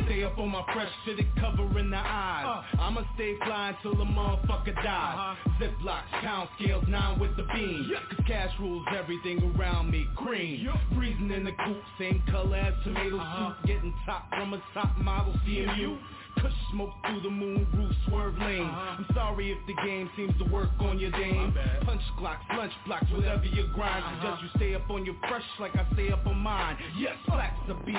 [0.07, 2.63] Stay up on my fresh fitted covering the eyes.
[2.77, 2.83] Uh.
[2.83, 4.85] I'ma stay fly till the motherfucker dies.
[4.85, 5.51] Uh-huh.
[5.61, 7.89] Ziplocs, pound scales, nine with the beam.
[7.91, 7.99] Yeah.
[8.11, 10.07] Cause cash rules everything around me.
[10.17, 10.61] Cream.
[10.65, 10.77] Yeah.
[10.95, 13.55] Freezing in the coop, same color as tomato uh-huh.
[13.59, 13.67] soup.
[13.67, 15.99] Getting top from a top model CMU.
[16.41, 18.63] Kush smoke through the moon roof, swerve lane.
[18.63, 18.97] Uh-huh.
[18.99, 21.55] I'm sorry if the game seems to work on your dame.
[21.85, 24.05] Punch clocks, lunch blocks, whatever you grind.
[24.05, 24.37] Uh-huh.
[24.37, 26.77] Suggest you stay up on your fresh like I stay up on mine.
[26.99, 27.99] Yes, black's a beast.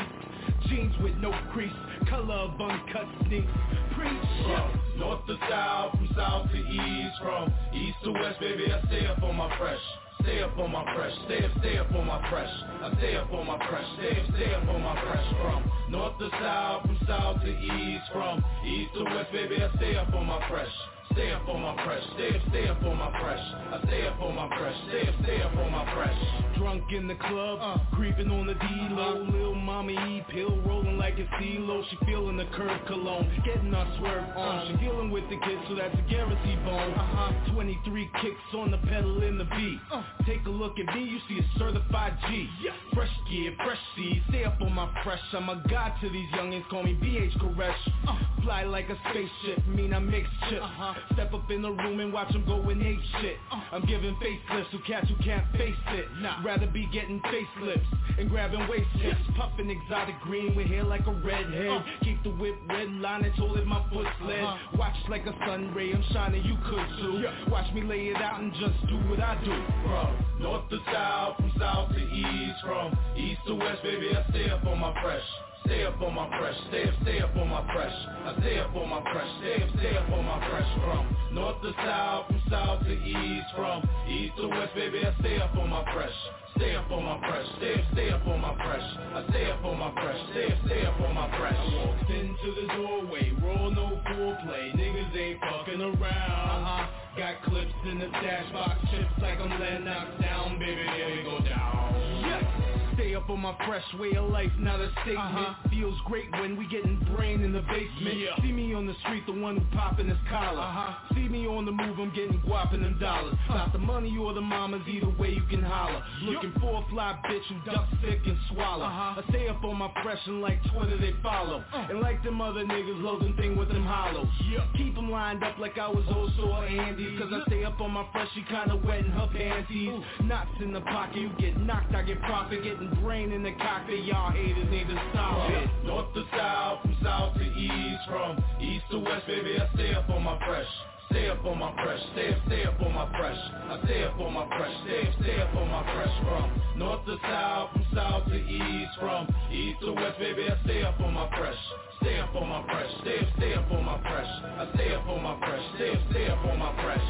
[0.69, 1.71] Jeans with no crease,
[2.09, 3.47] color of uncut sneaks.
[3.95, 4.11] Preach.
[4.43, 9.05] From north to south, from south to east, from east to west, baby, I stay
[9.05, 9.79] up on my fresh.
[10.23, 12.49] Stay up on my fresh, stay up, stay up on my fresh.
[12.81, 15.27] I stay up on my fresh, stay up, stay up on my fresh.
[15.41, 19.95] From north to south, from south to east, from east to west, baby, I stay
[19.95, 20.71] up on my fresh.
[21.13, 23.39] Stay up on my fresh, stay up, stay up on my fresh.
[23.39, 26.17] I stay up on my fresh, stay up, stay up on my fresh.
[26.57, 29.25] Drunk in the club, uh, creeping on the D-low.
[29.27, 31.83] Uh, Lil mommy E pill rolling like a CeeLo.
[31.89, 34.55] She feeling the curve cologne, getting her swerve on.
[34.59, 36.93] Uh, she dealing with the kids, so that's a guarantee bone.
[36.93, 37.53] Uh-huh.
[37.53, 39.79] 23 kicks on the pedal in the beat.
[39.91, 42.47] Uh, Take a look at me, you see a certified G.
[42.61, 42.71] Yeah.
[42.93, 45.19] Fresh gear, fresh seed, stay up on my fresh.
[45.33, 47.75] I'm a god to these youngins, call me BH Koresh.
[48.07, 50.61] Uh, fly like a spaceship, mean I mix chips.
[50.63, 50.93] Uh-huh.
[51.13, 53.37] Step up in the room and watch them go and hate shit.
[53.71, 56.05] I'm giving facelifts to cats who can't face it.
[56.45, 57.85] Rather be getting facelifts
[58.17, 59.19] and grabbing waist tips.
[59.37, 61.67] Puffing exotic green with hair like a redhead.
[61.69, 61.83] Uh.
[62.03, 64.43] Keep the whip red line and hold it my foot sled.
[64.43, 64.77] Uh-huh.
[64.77, 67.25] Watch like a sun ray, I'm shining, you could too.
[67.51, 69.63] Watch me lay it out and just do what I do.
[69.83, 74.49] From north to south, from south to east, from east to west, baby, I stay
[74.49, 75.23] up on my fresh.
[75.65, 77.93] Stay up on my fresh, stay up, stay up on my fresh.
[78.25, 80.67] I stay up on my fresh, stay up, stay up on my fresh.
[80.83, 85.39] From north to south, from south to east, from east to west, baby, I stay
[85.39, 86.11] up on my fresh.
[86.57, 88.83] Stay up on my fresh, stay up, stay up on my fresh.
[89.15, 91.55] I stay up on my fresh, stay up, stay up on my fresh.
[91.57, 95.95] I walked into the doorway, roll no foreplay, niggas ain't fucking around.
[95.97, 96.87] Uh-huh.
[97.17, 101.23] Got clips in the dash box, chips like I'm letting knocked down, baby, here we
[101.23, 102.21] go down.
[102.21, 102.72] Yes.
[102.95, 105.17] Stay up on my fresh way of life, not a statement.
[105.17, 105.69] Uh-huh.
[105.69, 108.17] Feels great when we getting brain in the basement.
[108.17, 108.35] Yeah.
[108.41, 110.61] See me on the street, the one who popping his collar.
[110.61, 111.15] Uh-huh.
[111.15, 113.33] See me on the move, I'm getting guap them dollars.
[113.33, 113.57] Uh-huh.
[113.57, 116.03] Not the money or the mamas, either way you can holler.
[116.21, 116.33] Yep.
[116.33, 118.85] Looking for a fly bitch who duck sick and swallow.
[118.85, 119.21] Uh-huh.
[119.21, 121.63] I stay up on my fresh and like Twitter they follow.
[121.73, 121.87] Uh.
[121.89, 124.27] And like them other niggas, load them thing with them hollows.
[124.51, 124.63] Yep.
[124.77, 127.17] Keep them lined up like I was also Andy.
[127.17, 129.89] Cause I stay up on my fresh, she kinda wet in her panties.
[129.89, 130.25] Ooh.
[130.25, 132.63] Knots in the pocket, you get knocked, I get profit,
[133.01, 135.69] brain in the cockpit, y'all haters need to stop it.
[135.85, 140.09] North to south, from south to east, from east to west, baby, I stay up
[140.09, 140.67] on my fresh.
[141.11, 143.37] Stay up on my fresh, stay up, stay up on my fresh.
[143.37, 146.13] I stay up on my fresh, stay up, stay up on my fresh.
[146.23, 150.81] From north to south, from south to east, from east to west, baby, I stay
[150.83, 151.57] up on my fresh.
[152.01, 154.27] Stay up on my fresh, stay up, stay up on my fresh.
[154.27, 157.07] I stay up on my fresh, stay up, stay up on my fresh.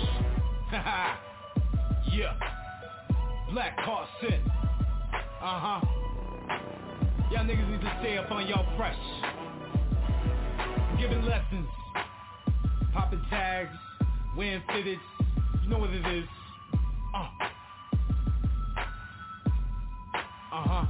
[0.69, 1.15] Haha,
[2.11, 2.33] yeah.
[3.53, 4.41] Black Carson.
[5.43, 5.81] Uh-huh.
[7.29, 8.95] Y'all niggas need to stay up on y'all fresh.
[10.97, 11.67] Giving lessons.
[12.93, 13.75] Popping tags.
[14.37, 15.01] Wearing fitteds.
[15.61, 16.23] You know what it is.
[17.13, 17.27] Uh.
[20.53, 20.85] Uh-huh.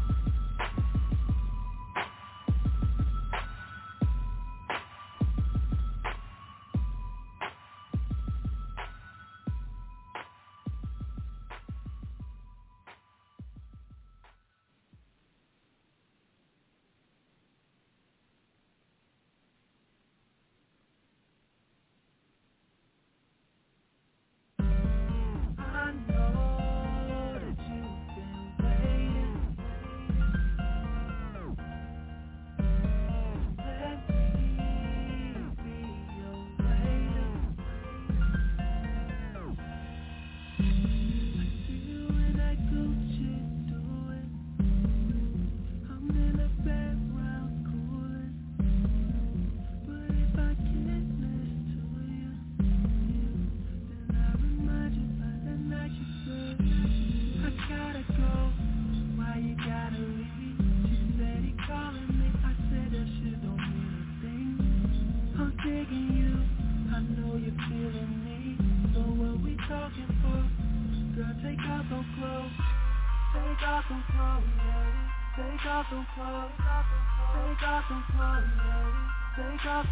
[79.65, 79.85] I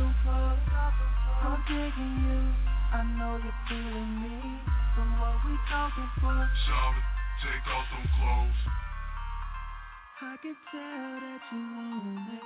[10.41, 12.41] can tell that you want it.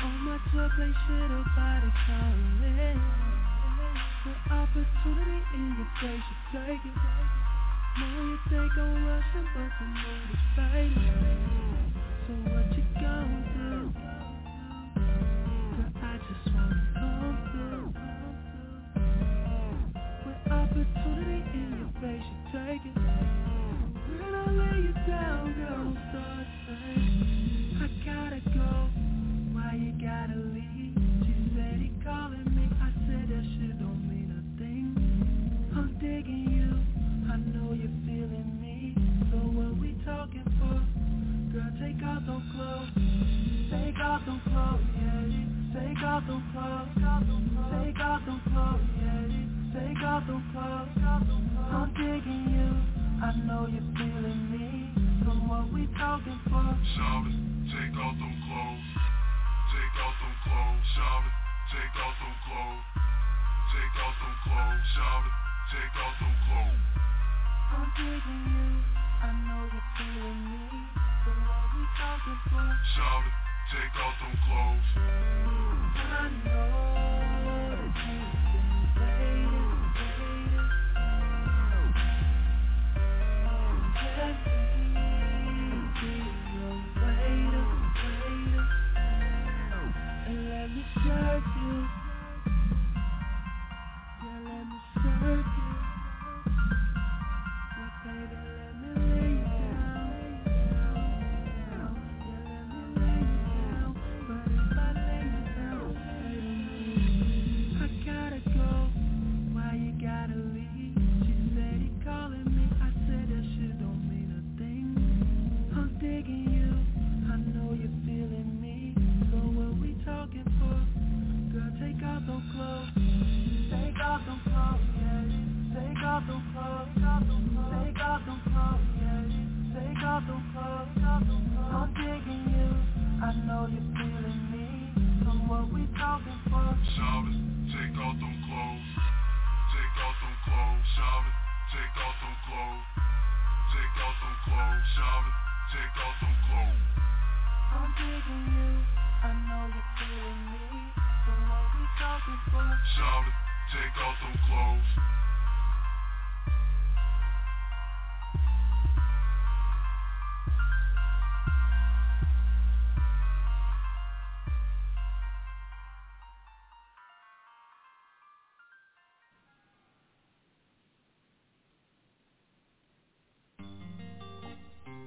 [0.00, 3.00] On my tour, play shit about it, calling.
[4.24, 6.96] The opportunity in your face, you take it.
[8.00, 11.92] Know you think I'm rushing, but the mood is fading.
[12.26, 13.39] So what you gonna
[20.80, 22.96] opportunity in your face, you take it.
[22.96, 28.88] When I lay you down, girl, start saying I gotta go.
[29.52, 30.96] Why you gotta leave?
[31.26, 32.64] She said he calling me.
[32.80, 34.96] I said that shit don't mean a thing.
[35.76, 36.72] I'm digging you.
[37.30, 38.96] I know you're feeling me.
[39.30, 40.80] So what we talking for?
[41.52, 42.88] Girl, take off those clothes.
[43.68, 45.28] Take off those clothes, yeah.
[45.76, 46.88] Take off those clothes.
[47.84, 49.59] Take off those clothes, yeah.
[49.70, 50.90] Take off those clothes.
[50.98, 52.74] I'm digging you.
[53.22, 54.90] I know you're feeling me.
[55.22, 56.74] So what we talking for?
[56.98, 57.38] Shout it,
[57.70, 58.88] take off them clothes.
[59.70, 60.82] Take off them clothes.
[60.98, 61.34] Shout it,
[61.70, 62.82] take off them clothes.
[63.70, 64.82] Take off them clothes.
[64.90, 65.34] Shout it,
[65.70, 66.82] take off them clothes.
[67.70, 68.74] I'm digging you.
[69.22, 70.66] I know you're feeling me.
[70.98, 72.66] So what we talking for?
[72.98, 73.38] Shout it,
[73.70, 74.90] take off them clothes.
[76.10, 76.70] I know
[79.00, 79.79] you've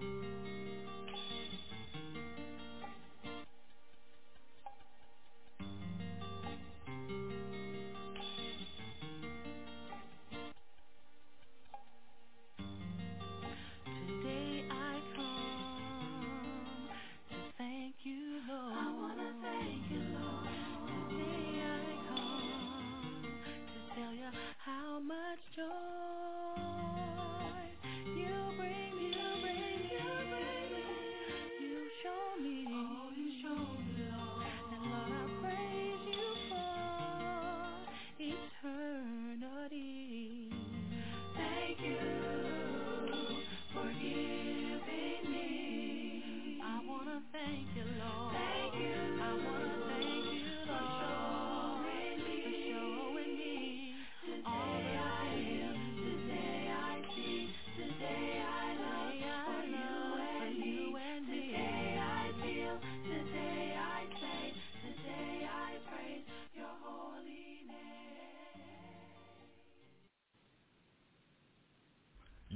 [0.03, 1.02] うん。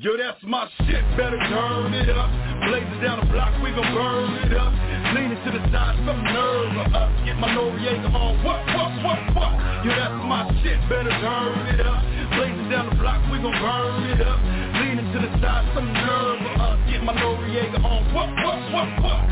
[0.08, 2.32] Yo, that's my shit, better turn it up.
[2.64, 4.72] Blazing down the block, we gon' burn it up.
[5.12, 7.12] Leaning to the side, some nerve up.
[7.28, 9.52] Get my Noriega on, what, what, what, what?
[9.84, 12.00] Yo, that's my shit, better turn it up.
[12.40, 14.40] Blazing down the block, we gon' burn it up.
[14.80, 16.80] Leaning to the side, some nerve up.
[16.88, 19.27] Get my Noriega on, what, what, what, what?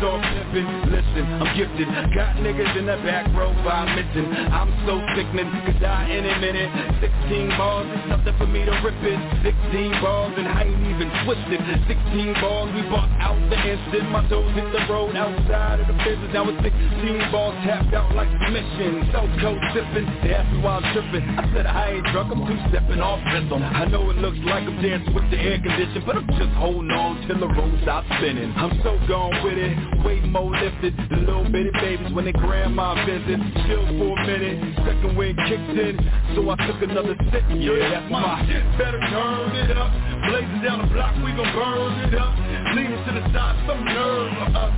[0.00, 1.84] Off, pimpin', listen, I'm gifted.
[2.16, 6.72] Got niggas in the back row by missing I'm so sickening, could die any minute.
[7.04, 9.20] 16 balls nothing for me to rip it.
[9.44, 11.60] 16 balls and I ain't even twisted.
[11.84, 14.08] 16 balls, we bought out the instant.
[14.08, 16.32] My toes hit the road outside of the business.
[16.32, 20.80] Now it's 16 balls tapped out like mission So cold sippin', they ask me why
[20.80, 23.62] I'm trippin' I said I ain't drunk, I'm two-stepping off rhythm.
[23.62, 26.90] I know it looks like I'm dancing with the air condition But I'm just holding
[26.90, 28.52] on till the road stops spinning.
[28.56, 30.94] I'm so gone with it, way more lifted.
[31.10, 35.76] The little bitty babies when their grandma visits Chill for a minute, second wind kicked
[35.76, 35.96] in
[36.34, 38.62] So I took another sip, yeah, that's my shit.
[38.78, 39.90] Better turn it up.
[40.28, 42.34] Blazing down the block, we gon' burn it up.
[42.76, 44.30] Leaning to the side, some nerve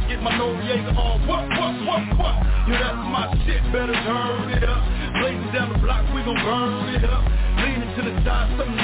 [0.08, 2.36] Get my Noriega on, what, what, what, what?
[2.68, 4.82] Yo, that's my shit, better turn it up.
[5.20, 7.24] Blazing down the block, we gon' burn it up.
[7.58, 8.81] Leaning to the side, some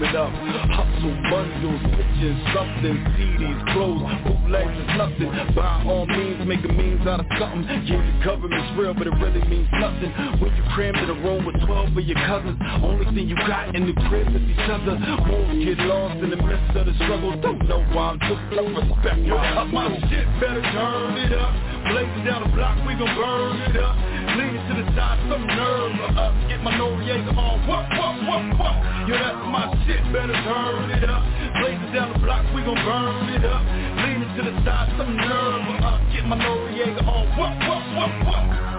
[0.00, 0.32] Just warming up.
[0.74, 5.30] Hustle bundles, pitching something CDs, clothes, bootlegs is nothing.
[5.54, 7.86] By all means, make a means out of something.
[7.86, 10.10] Yeah, the government's real, but it really means nothing.
[10.40, 13.74] When you crammed in a room with 12 of your cousins Only thing you got
[13.74, 14.98] in the crib is each other.
[15.30, 17.38] Won't get lost in the midst of the struggle.
[17.40, 19.20] Don't know why I'm too slow, respect.
[19.28, 21.52] My My shit better turn it up.
[21.90, 26.16] Blazing down the block, we gon' burn it up Leaning to the side, some nerve
[26.16, 26.34] us.
[26.48, 28.74] Get my Noriega on, what, what, what, what
[29.08, 31.22] Yo, that's my shit, better turn it up.
[31.60, 33.62] Blazing down the block, we gon' burn it up.
[34.00, 36.00] Leaning to the side, some nerve us.
[36.12, 38.73] Get my Noriega on, what, what, what, what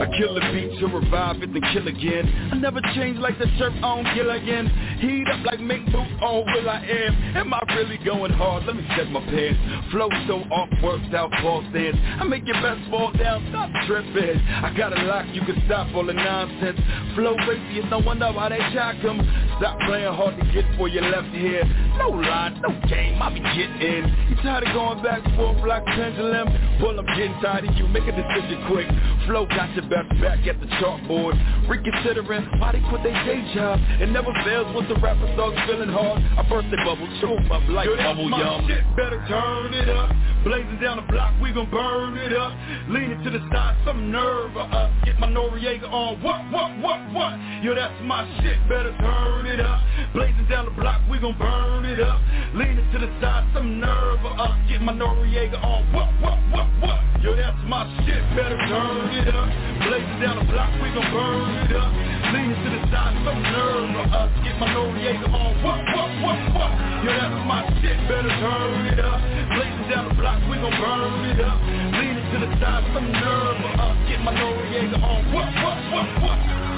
[0.00, 2.50] I kill a beat to revive it, then kill again.
[2.52, 4.66] I never change like the surf on Gilligan.
[5.00, 7.36] Heat up like make boot on oh, Will I Am?
[7.36, 8.64] Am I really going hard?
[8.66, 9.58] Let me check my pants
[9.90, 14.38] Flow so off, worked out, ball stance I make your best fall down, stop tripping.
[14.38, 16.78] I got a lock, you can stop all the nonsense.
[17.14, 19.18] Flow it's no wonder why they shock them
[19.58, 21.64] Stop playing hard to get for your left here
[21.98, 23.82] No line, no game, I be getting.
[23.82, 24.04] In.
[24.30, 26.48] You tired of going back and forth like pendulum?
[26.80, 28.86] Well, I'm getting tired of you, make a decision quick.
[29.26, 31.34] Flow got your best back at the chalkboard.
[31.68, 33.78] Reconsidering why they quit their day job.
[34.00, 36.22] It never fails once the rapper starts feeling hard.
[36.38, 38.66] I burst their bubble, show 'em up like Yo, that's bubble my yum.
[38.66, 40.10] shit, better turn it up.
[40.44, 42.52] Blazing down the block, we gon' burn it up.
[42.88, 47.00] Leaning to the side, some nerve for us Get my Noriega on, what, what, what,
[47.12, 47.34] what?
[47.62, 49.80] Yo, that's my shit, better turn it up.
[50.12, 52.20] Blazing down the block, we gon' burn it up.
[52.54, 56.66] Leaning to the side, some nerve for us Get my Noriega on, what, what, what,
[56.80, 57.22] what?
[57.22, 61.50] Yo, that's my shit, better turn it up Blazing down the block, we gon' burn
[61.66, 61.90] it up.
[62.30, 64.30] Leaning to the side, some nerve for us.
[64.46, 66.70] Get my Noriega on, what, what, what, what
[67.02, 69.18] Yo, that's my shit, better turn it up.
[69.50, 71.58] Blazing down the block, we gon' burn it up.
[71.98, 73.96] Leaning to the side, some nerve for us.
[74.06, 76.71] Get my Noriega on, what, what, what, what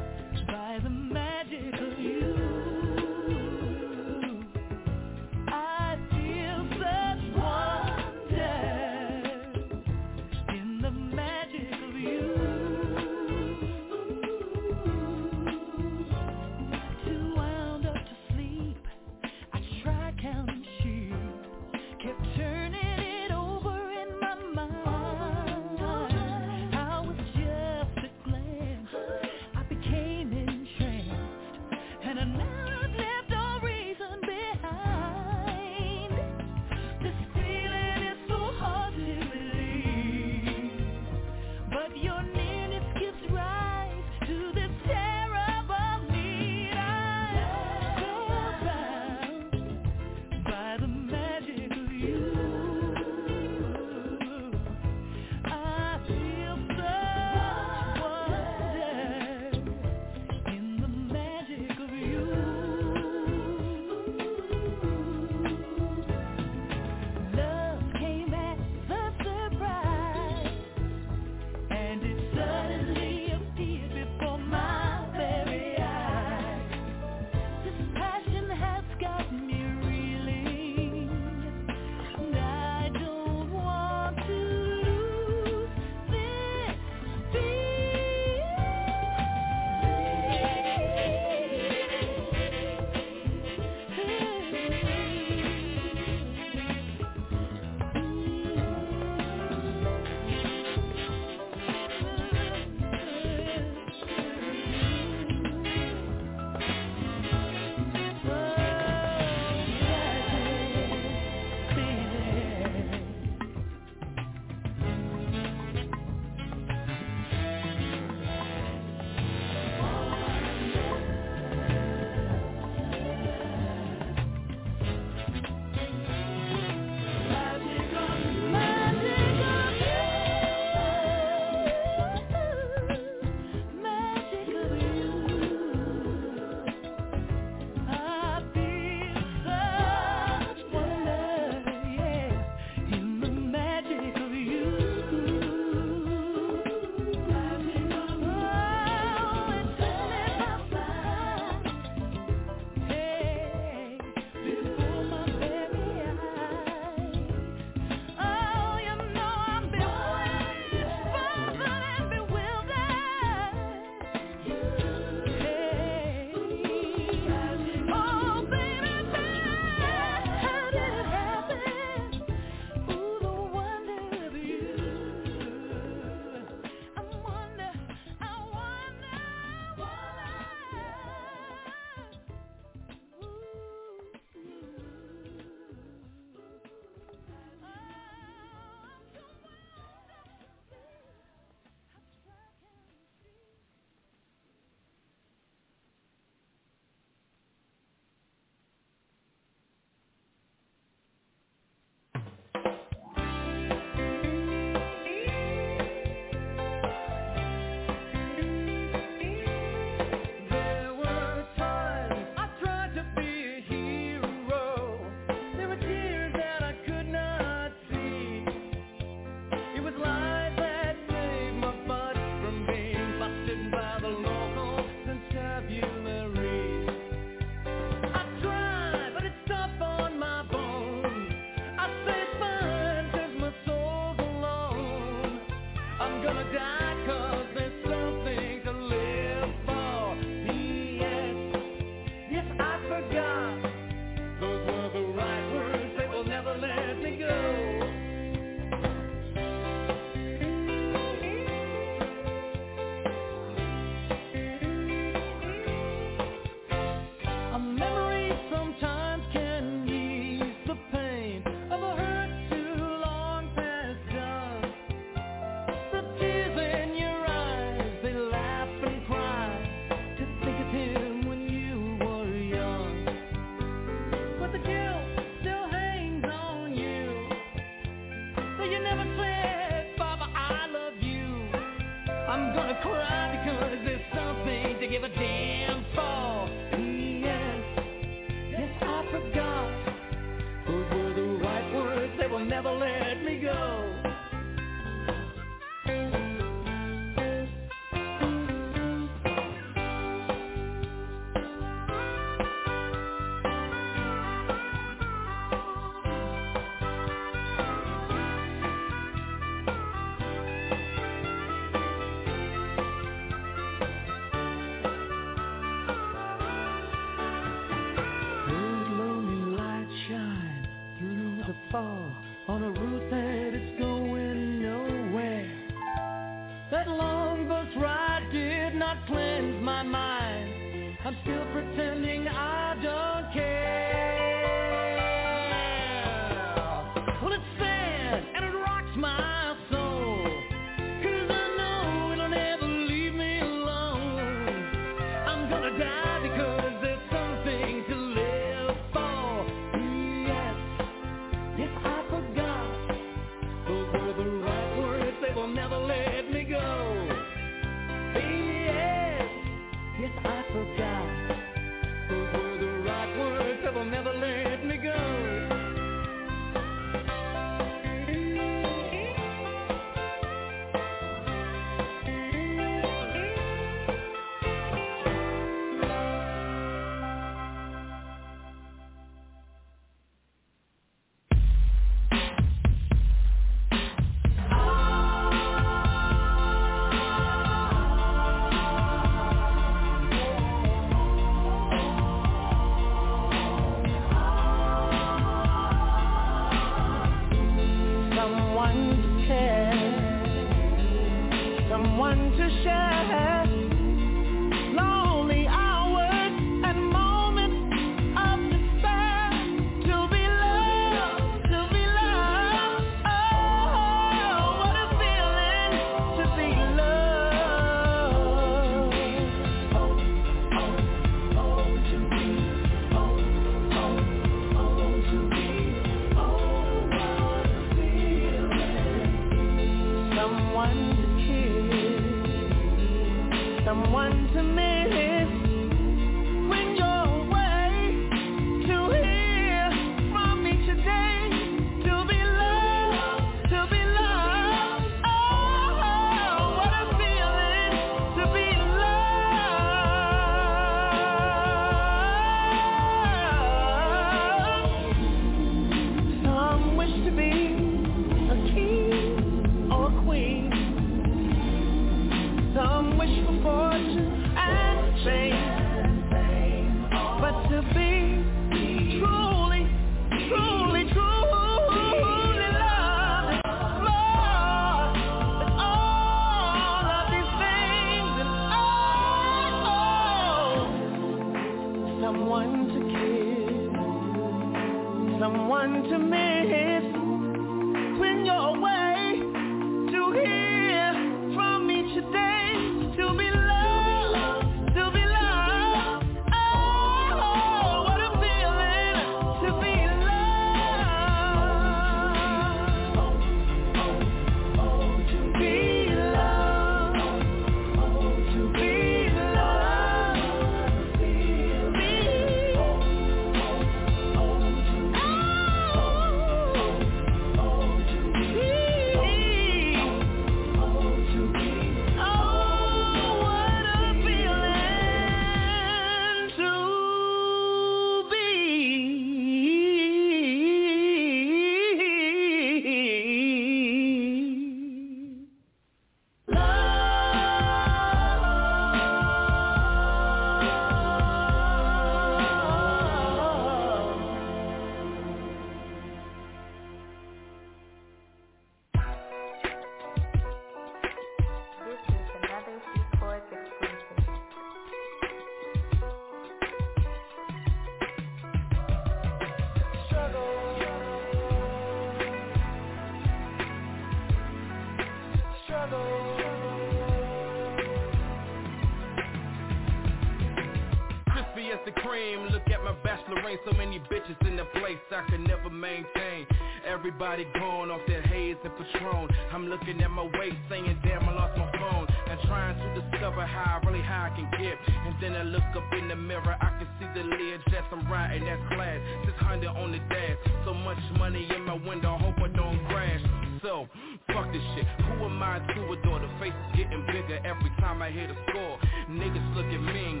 [573.16, 576.26] my so many bitches in the place I can never maintain.
[576.66, 579.08] Everybody gone off their haze and Patron.
[579.32, 581.86] I'm looking at my waist, saying damn I lost my phone.
[582.08, 584.56] And trying to discover how really high I can get.
[584.86, 587.90] And then I look up in the mirror, I can see the lid jets I'm
[587.90, 588.78] riding, that's class.
[589.06, 593.00] 600 on the dash, so much money in my window, hope I don't crash.
[593.42, 593.66] So,
[594.06, 594.64] fuck this shit.
[594.86, 595.98] Who am I to adore?
[595.98, 598.58] The face is getting bigger every time I hit a score.
[598.88, 600.00] Niggas looking mean,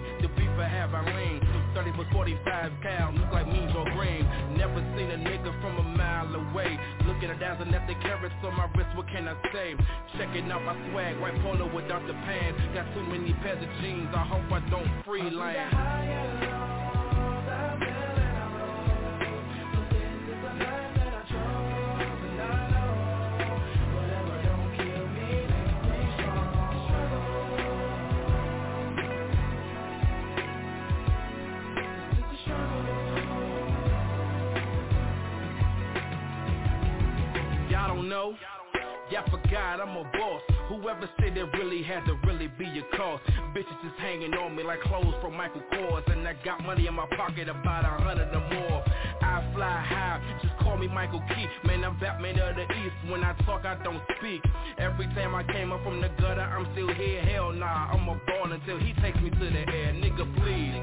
[1.96, 4.24] 30 for 45 cal, look like means or green.
[4.56, 6.78] Never seen a nigga from a mile away.
[7.06, 9.74] Looking at dazzling at the carrots on my wrist, what can I say?
[10.18, 12.60] Checking out my swag, white polo without the pants.
[12.74, 15.74] Got too many pairs of jeans, I hope I don't freelance.
[38.12, 38.34] Know?
[39.10, 40.42] Yeah, I forgot I'm a boss.
[40.72, 43.22] Whoever said it really had to really be a cost.
[43.54, 46.10] Bitches just hanging on me like clothes from Michael Kors.
[46.10, 48.82] And I got money in my pocket about a hundred or more.
[49.20, 51.46] I fly high, just call me Michael Key.
[51.64, 52.96] Man, I'm Batman of the East.
[53.10, 54.40] When I talk, I don't speak.
[54.78, 57.20] Every time I came up from the gutter, I'm still here.
[57.20, 59.92] Hell nah, I'm a ball until he takes me to the air.
[59.92, 60.74] Nigga, please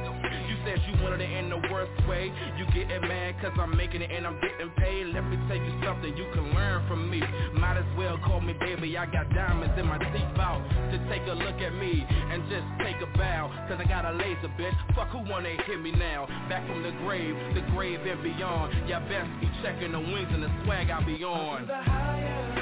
[0.50, 4.02] You said you wanted it in the worst way You getting mad cause I'm making
[4.02, 7.22] it and I'm getting paid Let me tell you something you can learn from me
[7.54, 11.34] Might as well call me baby, I got diamonds in my seatbelt To take a
[11.34, 13.50] look at me and just take a bow.
[13.68, 16.28] Cause I got a laser bitch, fuck who wanna hit me now.
[16.50, 18.90] Back from the grave, the grave and beyond.
[18.90, 22.59] Y'all best be checking the wings and the swag I be on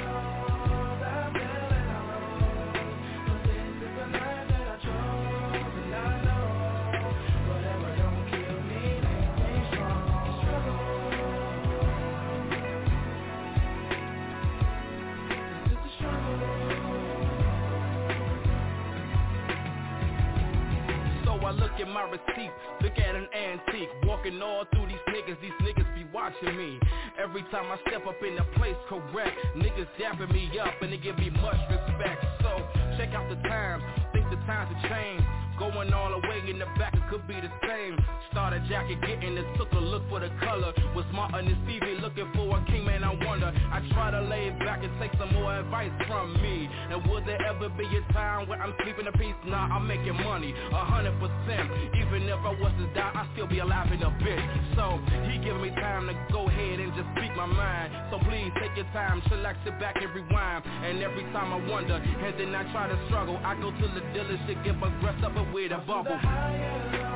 [21.58, 22.52] look at my receipt,
[22.82, 23.88] look at an antique.
[24.04, 26.78] Walking all through these niggas, these niggas be watching me.
[27.18, 30.98] Every time I step up in a place correct Niggas dapping me up and they
[30.98, 32.24] give me much respect.
[32.42, 33.82] So, check out the times,
[34.12, 37.34] think the times have changed Going all the way in the back, it could be
[37.34, 37.98] the same.
[38.30, 40.72] Started jacket getting it, took a look for the color.
[40.94, 43.50] Was Martin and Stevie looking for a king, man, I wonder.
[43.50, 46.68] I try to lay back and take some more advice from me.
[46.90, 49.34] And would there ever be a time where I'm sleeping in peace?
[49.46, 51.70] Nah, I'm making money, a hundred percent.
[51.98, 54.38] Even if I was to die, I'd still be alive in a bit.
[54.76, 57.92] So, he giving me time to go ahead and just speak my mind.
[58.10, 60.64] So please, take your time, chillax, sit back and rewind.
[60.66, 64.02] And every time I wonder, and then I try to struggle I go to the
[64.14, 67.07] dealership, get my dressed up with a bubble.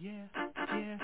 [0.00, 0.26] Yeah,
[0.72, 0.98] yeah,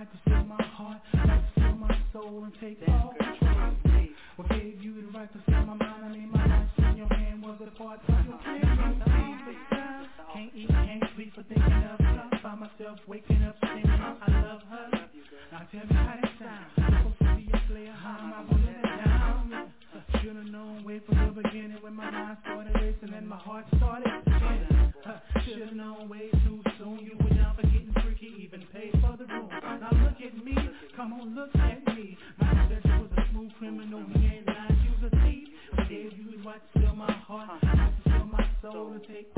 [0.00, 4.08] like to steal my heart, like to steal my soul and take That's all control.
[4.36, 6.04] What gave you the right to steal my mind?
[6.04, 8.96] I mean, my life in your hand was a part of your plan.
[10.32, 12.30] Can't eat, can't sleep for thinking of her.
[12.42, 14.88] By myself, waking up, saying I love her.
[15.52, 16.72] Now tell me how that sounds.
[16.80, 19.72] Supposed to be a player, how am I gonna down?
[20.22, 24.08] Should've known way from the beginning when my mind started racing and my heart started
[24.24, 24.94] spinning.
[25.44, 26.30] Should've known way
[31.00, 32.14] Come on, look at me.
[32.38, 34.04] My possession was a smooth criminal.
[34.12, 35.48] He ain't lying, he was a thief.
[35.74, 39.34] But if you would watch, steal my heart, I would steal my soul and take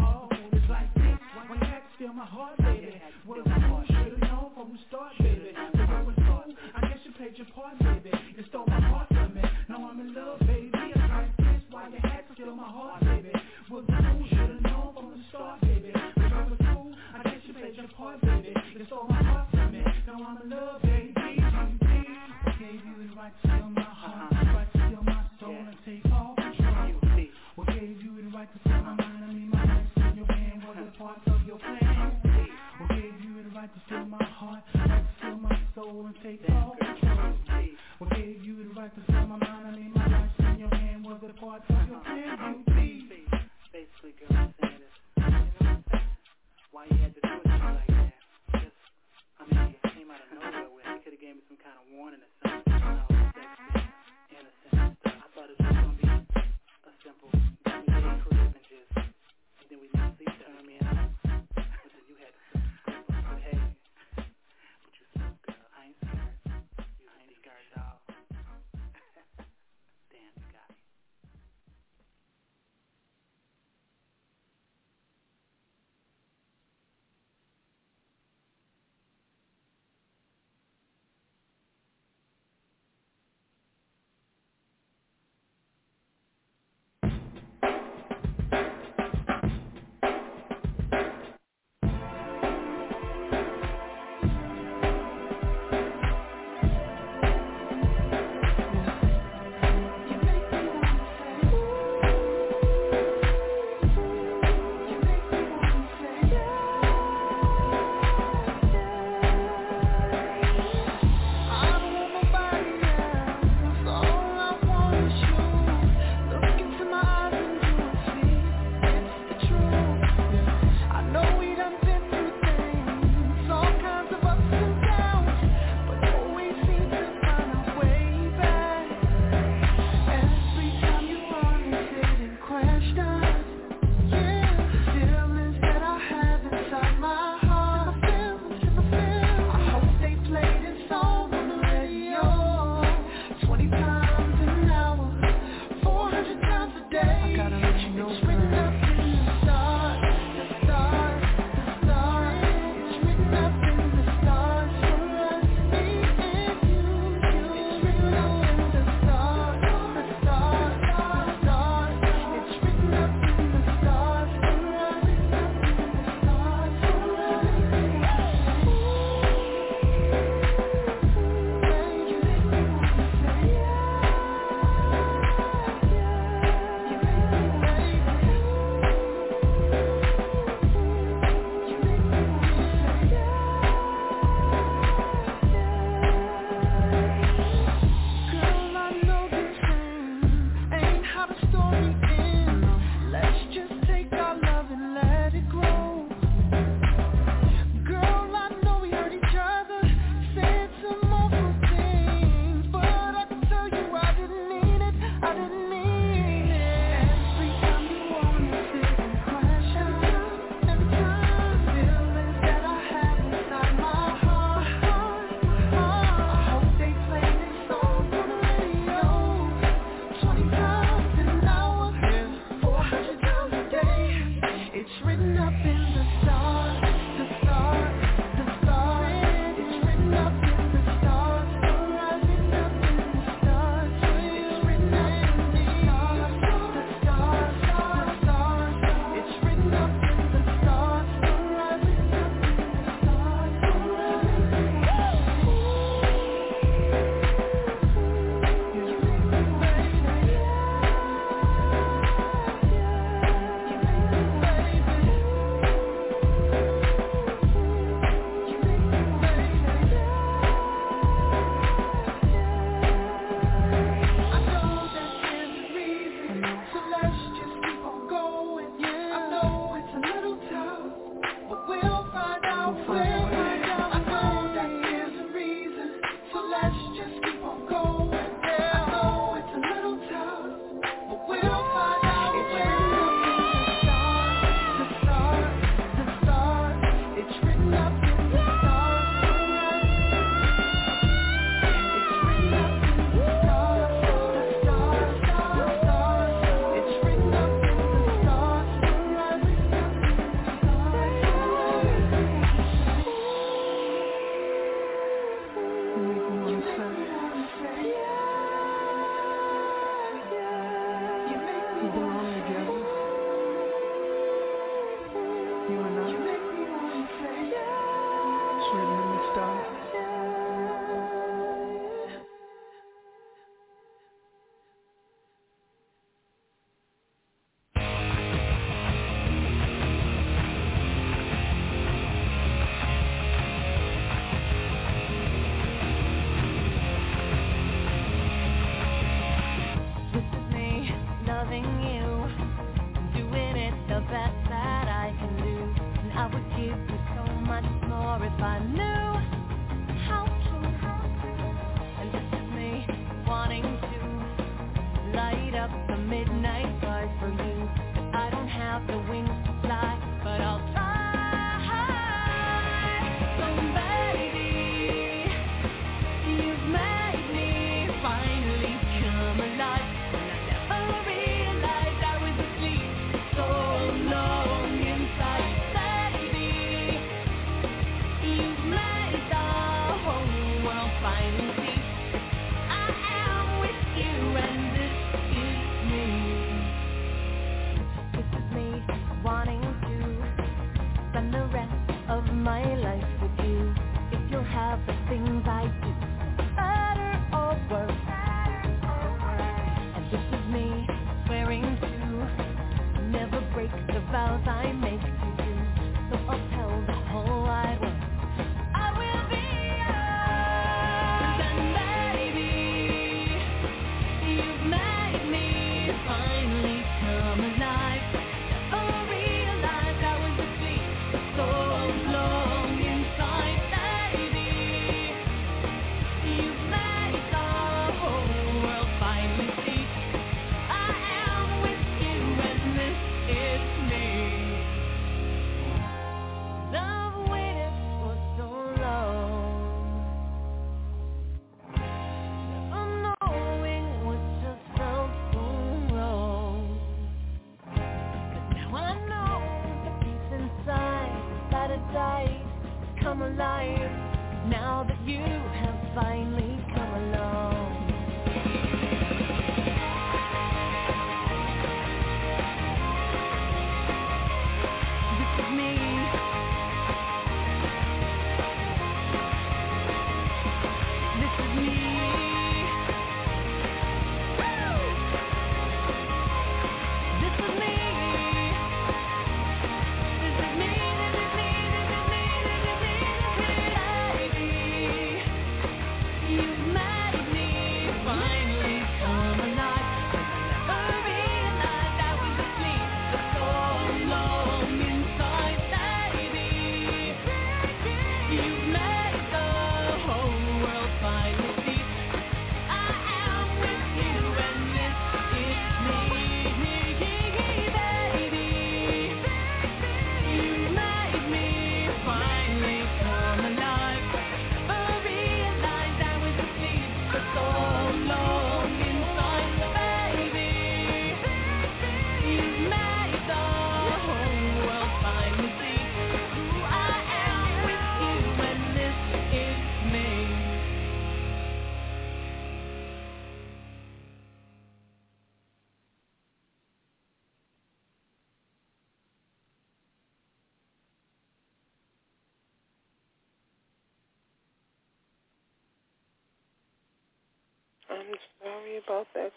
[36.23, 36.62] take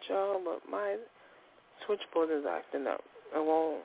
[0.10, 0.98] y'all, but my
[1.86, 3.02] switchboard is acting up.
[3.36, 3.84] It won't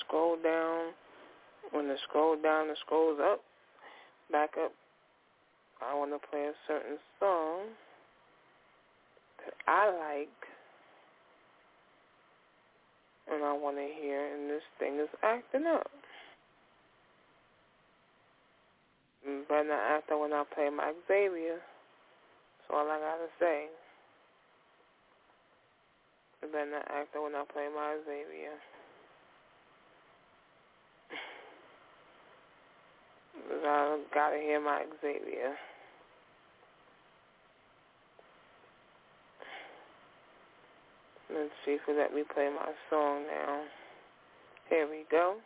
[0.00, 0.92] scroll down.
[1.72, 3.40] When it scrolls down, it scrolls up,
[4.32, 4.72] back up.
[5.82, 7.60] I want to play a certain song
[9.44, 10.28] that I like,
[13.32, 15.90] and I want to hear, and this thing is acting up.
[19.48, 21.60] But not after when I play my Xavier.
[21.60, 23.66] That's all I gotta say.
[26.40, 28.56] Better not act when I play my Xavier.
[33.66, 35.54] I gotta hear my Xavier.
[41.32, 43.62] Let's see if let me play my song now.
[44.68, 45.36] Here we go.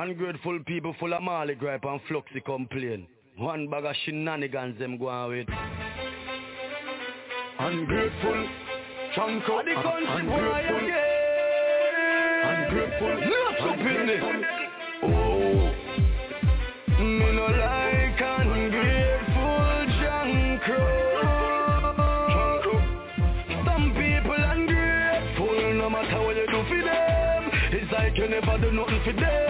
[0.00, 3.06] Ungrateful people full of Marley gripe and fluxy complain.
[3.36, 5.46] One bag of shenanigans them go on with.
[7.58, 8.48] Ungrateful,
[9.14, 10.16] chunk of the country
[10.64, 11.20] again.
[12.46, 14.24] Ungrateful, not stupidness.
[15.02, 15.70] Oh,
[16.98, 20.64] me no like ungrateful junk.
[23.66, 27.50] Some people ungrateful, no matter what you do for them.
[27.72, 29.49] It's like you never do nothing for them.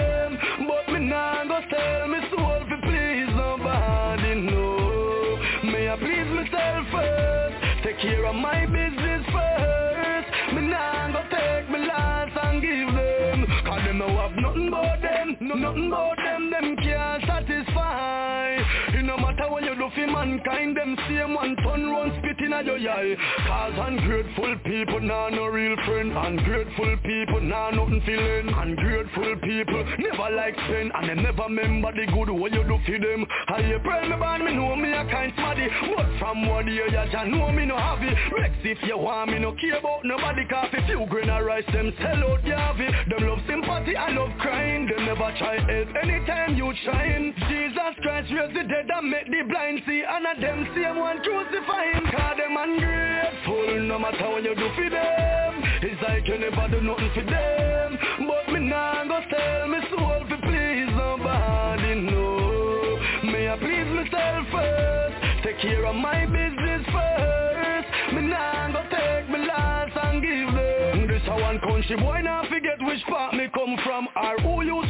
[8.01, 10.55] Care of my business first.
[10.55, 13.47] Me nah go take me last and give them.
[13.67, 15.37] Cause them no have nothing but them.
[15.41, 16.51] No, nothing but them.
[16.51, 18.57] Them can't satisfy.
[18.95, 20.77] It no matter what you do for mankind.
[20.77, 22.10] Them same one ton run
[22.51, 23.13] spit in your eye.
[23.13, 23.17] Eh.
[23.47, 26.13] Cause ungrateful people nah no real friend.
[26.13, 28.49] Ungrateful people nah nothing feeling.
[28.49, 30.93] Ungrateful people never like spend.
[30.95, 33.27] And they never remember the good what you do for them.
[33.49, 35.69] I April me born me know me a kind smarty.
[35.97, 38.17] But from one year ya just know me no have it.
[38.33, 40.47] Rex if you want me no care about nobody.
[40.49, 42.93] Cause if you grain of rice them sell out the have it.
[43.09, 44.89] Them love sympathy I love crying.
[44.89, 47.35] They never try help anytime you shine.
[47.49, 50.03] Jesus Christ raise the dead and make the blind see.
[50.03, 52.05] And a them same one crucify him.
[52.11, 55.63] Cause them ungrateful no matter what you do for them.
[55.83, 57.99] It's like you never do nothing for them.
[58.27, 62.99] But me nah go sell me soul for please nobody, no.
[63.25, 65.45] May I please myself first.
[65.45, 67.89] Take care of my business first.
[68.15, 71.09] Me nah go take me last and give them.
[71.09, 74.90] This a one country boy now forget which part me come from or who used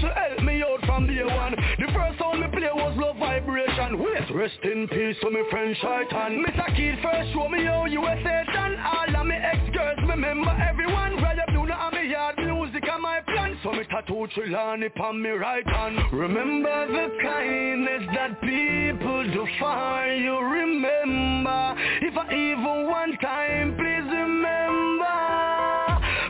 [4.34, 6.44] rest in peace to me friend Shaitan.
[6.44, 6.76] Mr.
[6.76, 8.78] Kid first show me how you a Satan.
[8.80, 11.22] All of me ex-girls remember everyone.
[11.22, 13.58] Rather do not have me yard music on my plan.
[13.62, 15.98] So me tattoo Trelawney on me right hand.
[16.12, 20.38] Remember the kindness that people do for you.
[20.38, 25.18] Remember, if I even one time, please remember.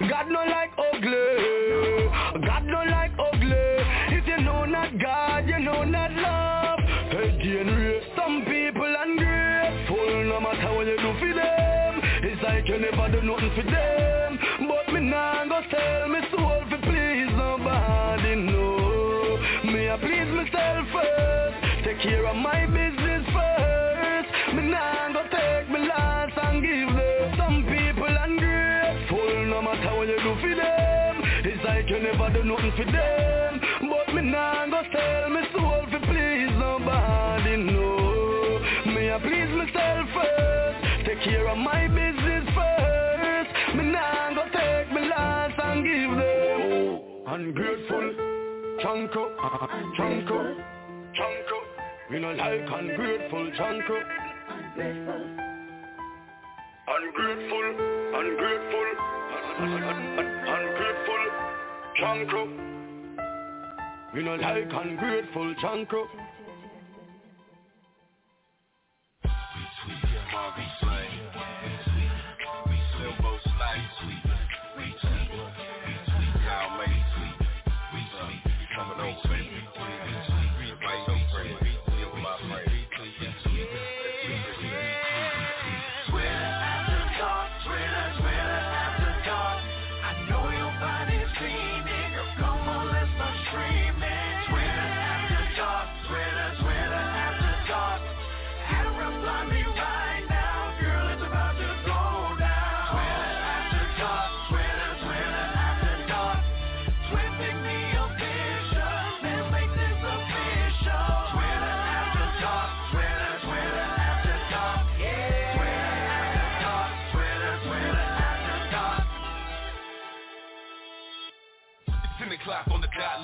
[0.09, 2.47] God no like ugly.
[2.47, 4.17] God no like ugly.
[4.17, 6.60] If you know not God, you know not love.
[7.41, 10.25] Again, rape some people ungrateful.
[10.29, 14.39] No matter what you do for them, it's like you never do nothing for them.
[14.69, 19.41] But me nah go sell me soul for please nobody, no.
[19.73, 21.57] Me I please myself first.
[21.87, 24.29] Take care of my business first.
[24.55, 27.37] Me nah go take me last and give them.
[27.41, 29.47] Some people ungrateful.
[29.49, 33.20] No matter what you do for them, it's like you never do nothing for them.
[47.41, 48.07] Ungrateful,
[48.83, 49.23] chunko,
[49.97, 50.39] chunko,
[51.17, 51.59] chunko.
[52.11, 53.97] We no like ungrateful, chunko.
[56.97, 57.67] Ungrateful,
[58.21, 58.89] ungrateful,
[60.53, 61.23] ungrateful,
[61.99, 62.43] chunko.
[64.13, 66.07] We no like ungrateful, chunko.
[69.23, 70.70] Ten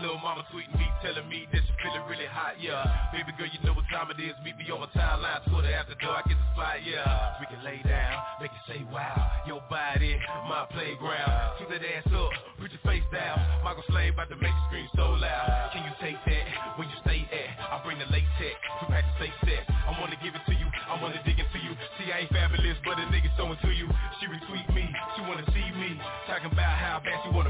[0.06, 3.10] little mama tweeting me, telling me that she feeling really hot, yeah.
[3.10, 4.38] Baby girl, you know what time it is.
[4.46, 7.42] Meet me on my timeline, Twitter after dark, I get the spot, yeah.
[7.42, 9.18] We can lay down, make you say wow.
[9.50, 10.14] Your body,
[10.46, 11.58] my playground.
[11.58, 12.30] Keep that ass up,
[12.62, 13.34] put your face down.
[13.66, 15.74] Michael Slade about to make you scream so loud.
[15.74, 16.44] Can you take that?
[16.78, 17.50] Where you stay at?
[17.58, 19.66] I bring the latex, we pack the safe set.
[19.66, 21.74] I wanna give it to you, I wanna dig into you.
[21.98, 23.90] See, I ain't fabulous, but a nigga so into you.
[24.22, 24.86] She retweet me,
[25.18, 25.98] she wanna see me.
[26.30, 27.45] Talking about how bad she wanna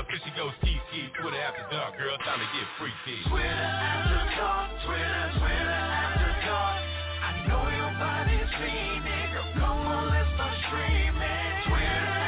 [0.00, 0.80] up, she goes ski.
[1.20, 3.20] Twitter after dark, girl, time to get freaky.
[3.28, 6.80] Twitter after dark, Twitter, Twitter after dark.
[7.20, 9.44] I know your body's dreaming, girl.
[9.60, 11.52] Come on, let's start streaming.
[11.68, 12.19] Twitter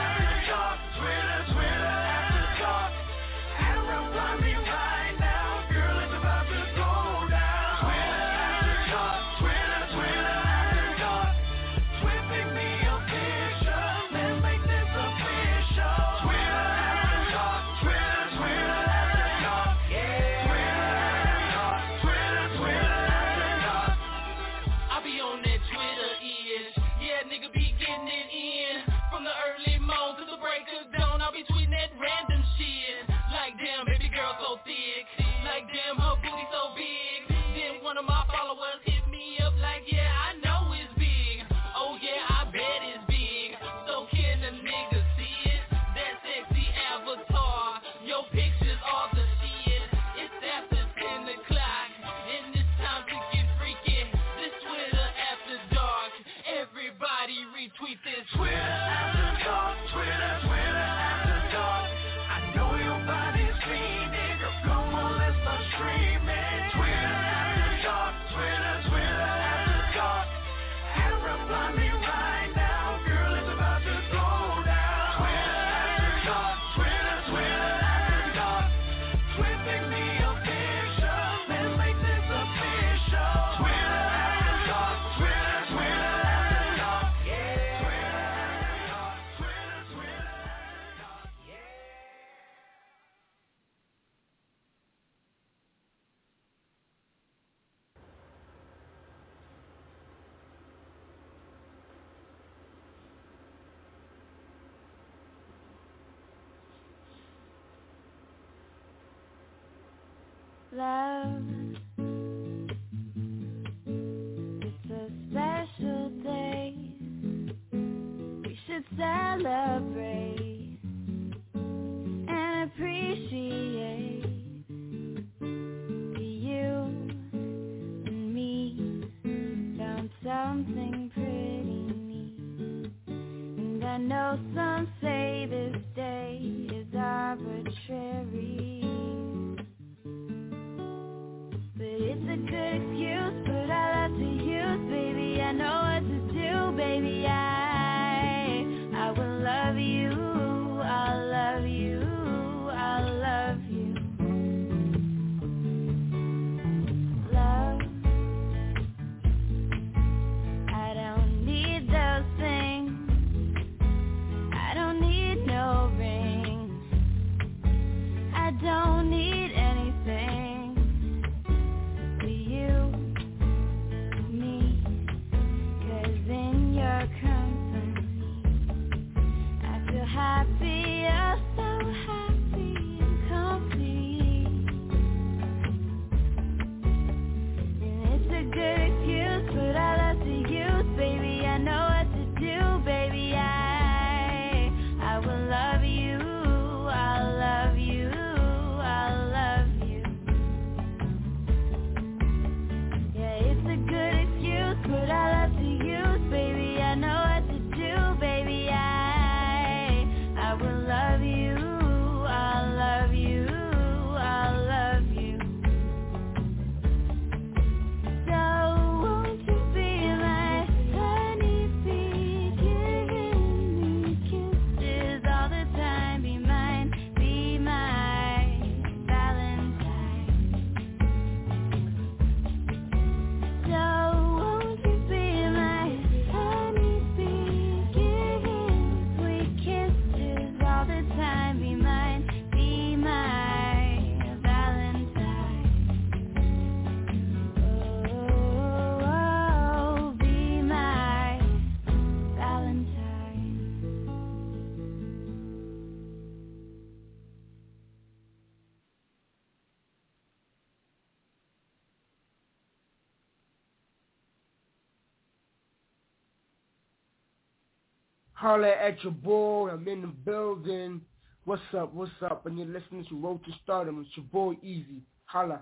[268.43, 269.71] Holler at your boy.
[269.71, 271.01] I'm in the building.
[271.45, 271.95] What's up?
[271.95, 272.45] What's up?
[272.45, 274.05] And you're listening to Road to Stardom.
[274.05, 275.01] It's your boy Easy.
[275.27, 275.61] Holla.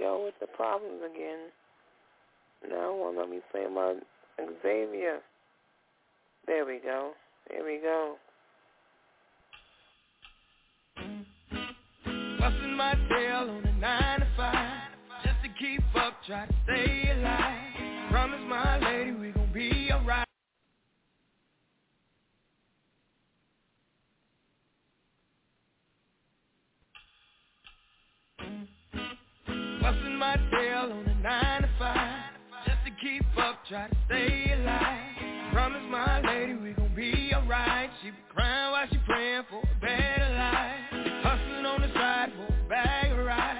[0.00, 1.50] go with the problems again.
[2.68, 3.94] Now won't let me play my
[4.64, 5.20] Xavier.
[6.46, 7.12] There we go.
[7.50, 8.16] There we go.
[12.38, 14.90] Busting my tail on a nine to five
[15.24, 18.10] just to keep up, try to stay alive.
[18.10, 20.26] Promise my lady we gon' be alright.
[29.80, 32.22] Busting my tail on a nine to five
[32.66, 35.52] just to keep up, try to stay alive.
[35.52, 36.13] Promise my
[38.04, 41.24] she crying while she praying for a better life.
[41.24, 43.56] Hustling on the side for a bag of rice.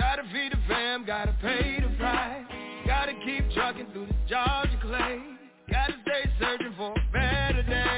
[0.00, 2.44] Gotta feed the fam, gotta pay the price.
[2.88, 5.20] Gotta keep trucking through the Georgia clay.
[5.70, 7.93] Gotta stay searching for a better day.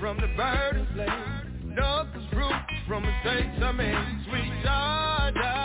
[0.00, 1.74] from the burden flame.
[1.76, 2.22] No, cause
[2.88, 5.59] from the states I'm in, Sweet Georgia.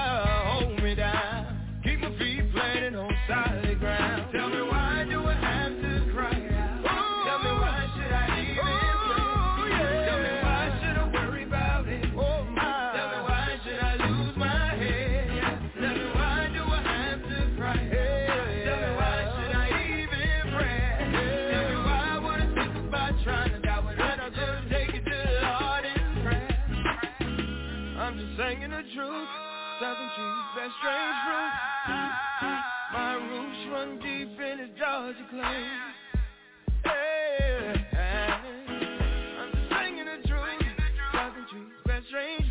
[33.85, 35.43] one deep in his Georgia clothes.
[36.85, 38.41] Yeah,
[39.39, 40.63] I'm just singing the truth,
[41.11, 42.44] talking to strange.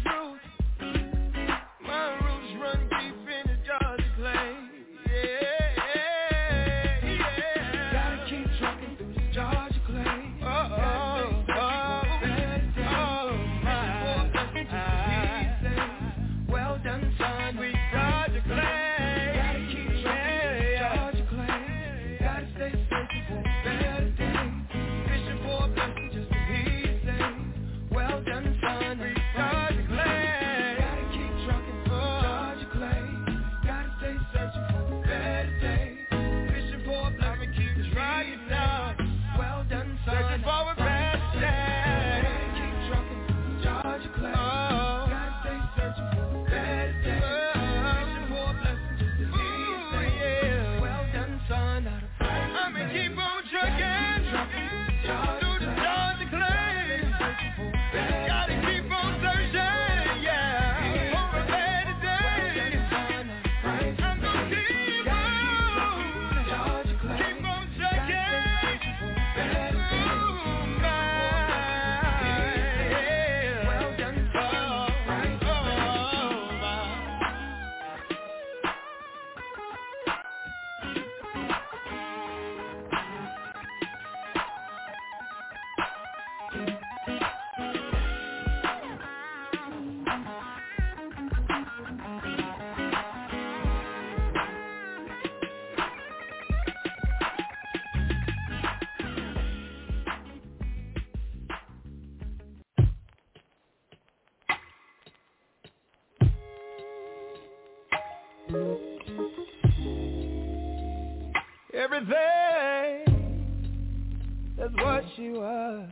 [115.16, 115.88] she was.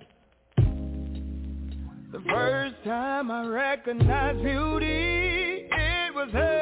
[0.56, 6.61] The first time I recognized beauty, it was her.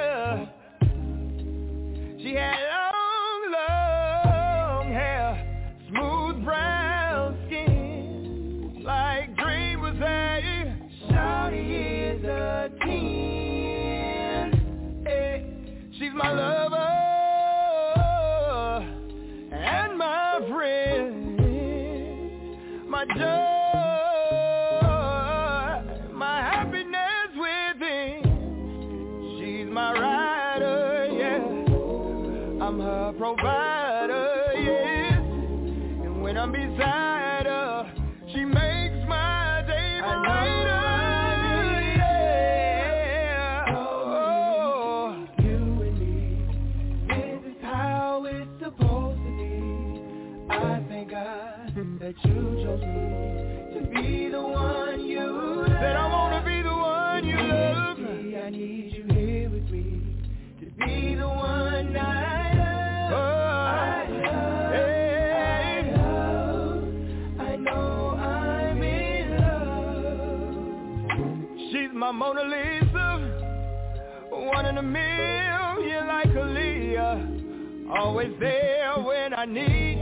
[78.21, 79.99] Always there when I need,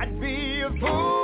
[0.00, 1.17] I'd be a fool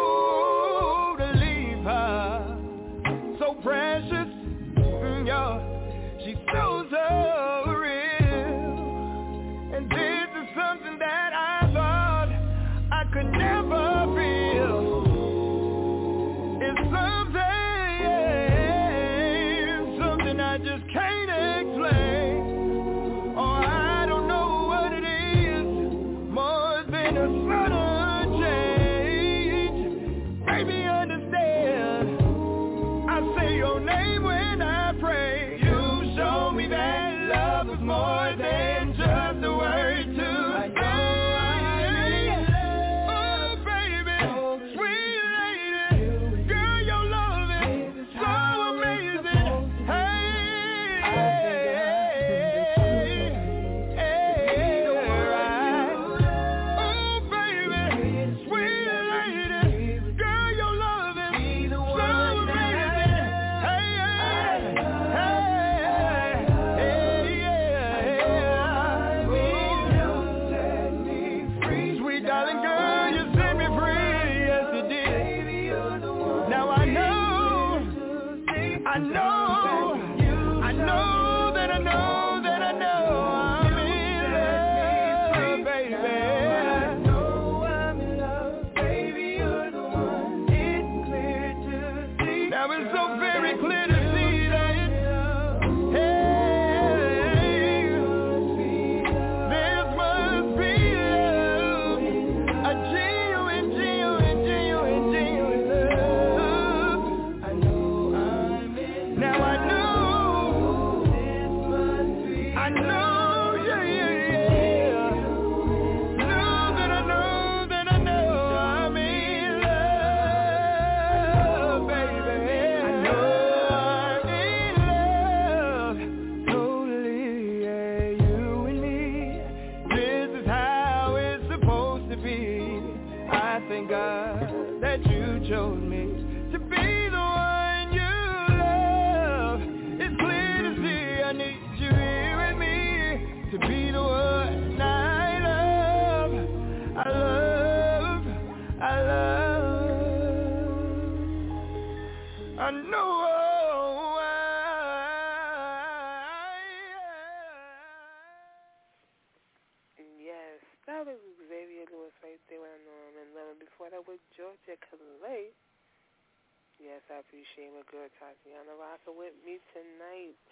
[167.54, 170.42] My girl Tatiana rocking with me tonight.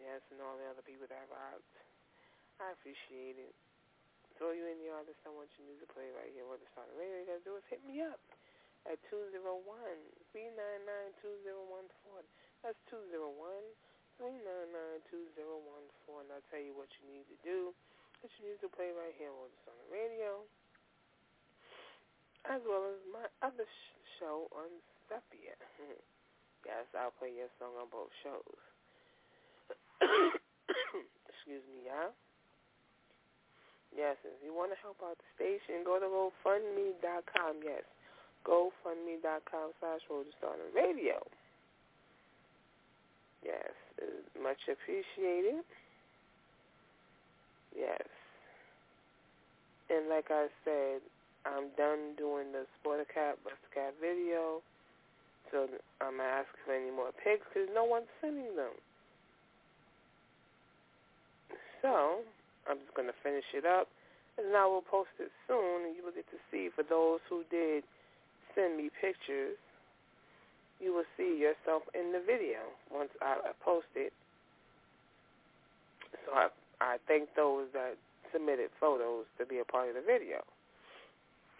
[0.00, 1.76] Yes, and all the other people that rocked.
[2.56, 3.52] I appreciate it.
[4.40, 6.48] So you in the artist, I want your music play right here.
[6.48, 8.16] What the of radio you gotta do is hit me up
[8.88, 10.24] at 201-399-2014.
[12.64, 14.24] That's 201-399-2014.
[14.24, 14.40] And
[16.32, 17.76] I'll tell you what you need to do.
[18.24, 20.48] Get your music play right here on the on radio.
[22.48, 24.72] As well as my other sh- show on
[25.08, 25.56] Sepia.
[26.64, 28.60] yes, I'll play your song on both shows.
[31.28, 32.12] Excuse me, y'all.
[33.94, 37.62] Yes, if you want to help out the station, go to GoFundMe.com.
[37.62, 37.86] Yes,
[38.42, 41.22] GoFundMe.com slash Roadstar Radio.
[43.44, 43.70] Yes,
[44.42, 45.62] much appreciated.
[47.76, 48.02] Yes.
[49.90, 51.00] And like I said,
[51.44, 54.62] I'm done doing the Sporter Cat, Buster Cat video.
[55.54, 55.70] So
[56.02, 58.74] I'm asking for any more pics because no one's sending them.
[61.78, 62.26] So
[62.66, 63.86] I'm just going to finish it up.
[64.34, 67.44] And I will post it soon, and you will get to see, for those who
[67.54, 67.84] did
[68.56, 69.54] send me pictures,
[70.80, 72.58] you will see yourself in the video
[72.90, 74.12] once I, I post it.
[76.26, 76.48] So I,
[76.80, 77.94] I thank those that
[78.32, 80.42] submitted photos to be a part of the video.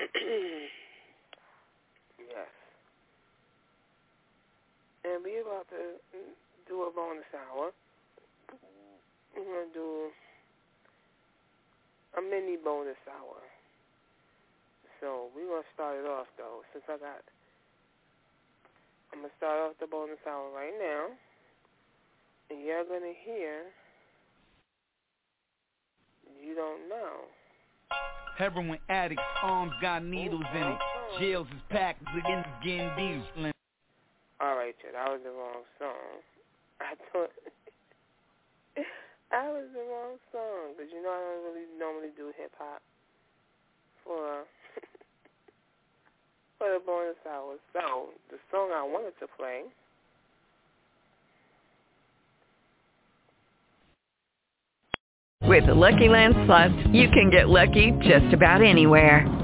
[2.19, 2.64] yes.
[5.05, 6.33] And we about to mm,
[6.67, 7.71] do a bonus hour.
[9.37, 10.09] We're going to do
[12.17, 13.37] a mini bonus hour.
[15.01, 17.21] So we're going to start it off, though, since I got...
[19.13, 21.13] I'm going to start off the bonus hour right now.
[22.51, 23.69] And you're going to hear
[26.43, 27.29] You Don't Know.
[28.39, 30.65] Heroin addicts, arms got needles in it.
[30.65, 31.23] Mm-hmm.
[31.23, 33.54] Jails is packed, against getting deals.
[34.41, 36.23] All right, Chad, that was the wrong song.
[36.81, 37.31] I thought
[39.31, 42.83] that was the wrong song because you know I don't really normally do hip hop
[44.03, 44.43] for
[46.59, 47.57] for the bonus hour.
[47.73, 49.63] So the song I wanted to play.
[55.43, 59.44] With the Lucky Land Slots, you can get lucky just about anywhere.